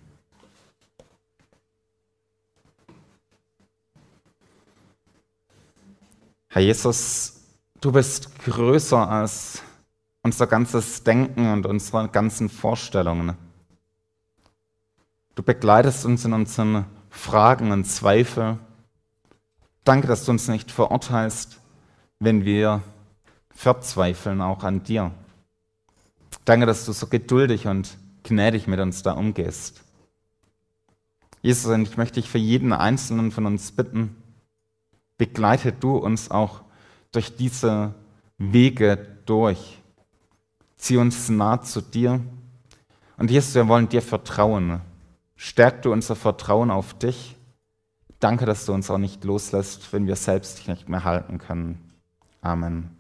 Herr 6.48 6.62
Jesus, 6.62 7.42
du 7.82 7.92
bist 7.92 8.40
größer 8.46 9.10
als 9.10 9.62
unser 10.24 10.48
ganzes 10.48 11.04
Denken 11.04 11.52
und 11.52 11.66
unsere 11.66 12.08
ganzen 12.08 12.50
Vorstellungen. 12.50 13.38
Du 15.36 15.44
begleitest 15.44 16.06
uns 16.06 16.26
in 16.26 16.34
unseren 16.34 16.86
Fragen 17.10 17.72
und 17.72 17.86
Zweifeln. 17.86 18.60
Danke, 19.84 20.08
dass 20.08 20.26
du 20.26 20.32
uns 20.32 20.48
nicht 20.48 20.72
verurteilst, 20.72 21.60
wenn 22.20 22.46
wir 22.46 22.82
verzweifeln, 23.50 24.42
auch 24.42 24.64
an 24.64 24.84
dir. 24.84 25.12
Danke, 26.46 26.66
dass 26.66 26.86
du 26.86 26.94
so 26.94 27.08
geduldig 27.08 27.68
und 27.68 27.98
gnädig 28.24 28.68
mit 28.68 28.80
uns 28.80 29.04
da 29.04 29.14
umgehst. 29.14 29.84
Jesus, 31.42 31.72
und 31.72 31.84
ich 31.84 31.98
möchte 31.98 32.22
dich 32.22 32.30
für 32.30 32.38
jeden 32.38 32.72
Einzelnen 32.72 33.32
von 33.32 33.46
uns 33.46 33.74
bitten, 33.74 34.16
begleite 35.18 35.74
du 35.74 35.98
uns 35.98 36.32
auch 36.32 36.62
durch 37.12 37.36
diese 37.36 37.94
Wege 38.38 38.98
durch. 39.26 39.83
Zieh 40.84 40.98
uns 40.98 41.30
nah 41.30 41.62
zu 41.62 41.80
dir. 41.80 42.20
Und 43.16 43.32
Jesus, 43.32 43.56
wir 43.56 43.70
wollen 43.70 43.88
dir 43.88 44.02
vertrauen. 44.02 44.82
Stärk 45.38 45.82
du 45.82 45.94
unser 45.94 46.18
Vertrauen 46.18 46.72
auf 46.72 46.94
dich. 46.94 47.38
Danke, 48.20 48.46
dass 48.46 48.66
du 48.66 48.74
uns 48.74 48.92
auch 48.92 48.98
nicht 48.98 49.24
loslässt, 49.24 49.94
wenn 49.94 50.08
wir 50.08 50.18
selbst 50.18 50.60
dich 50.60 50.68
nicht 50.68 50.90
mehr 50.90 51.06
halten 51.06 51.38
können. 51.38 51.80
Amen. 52.42 52.98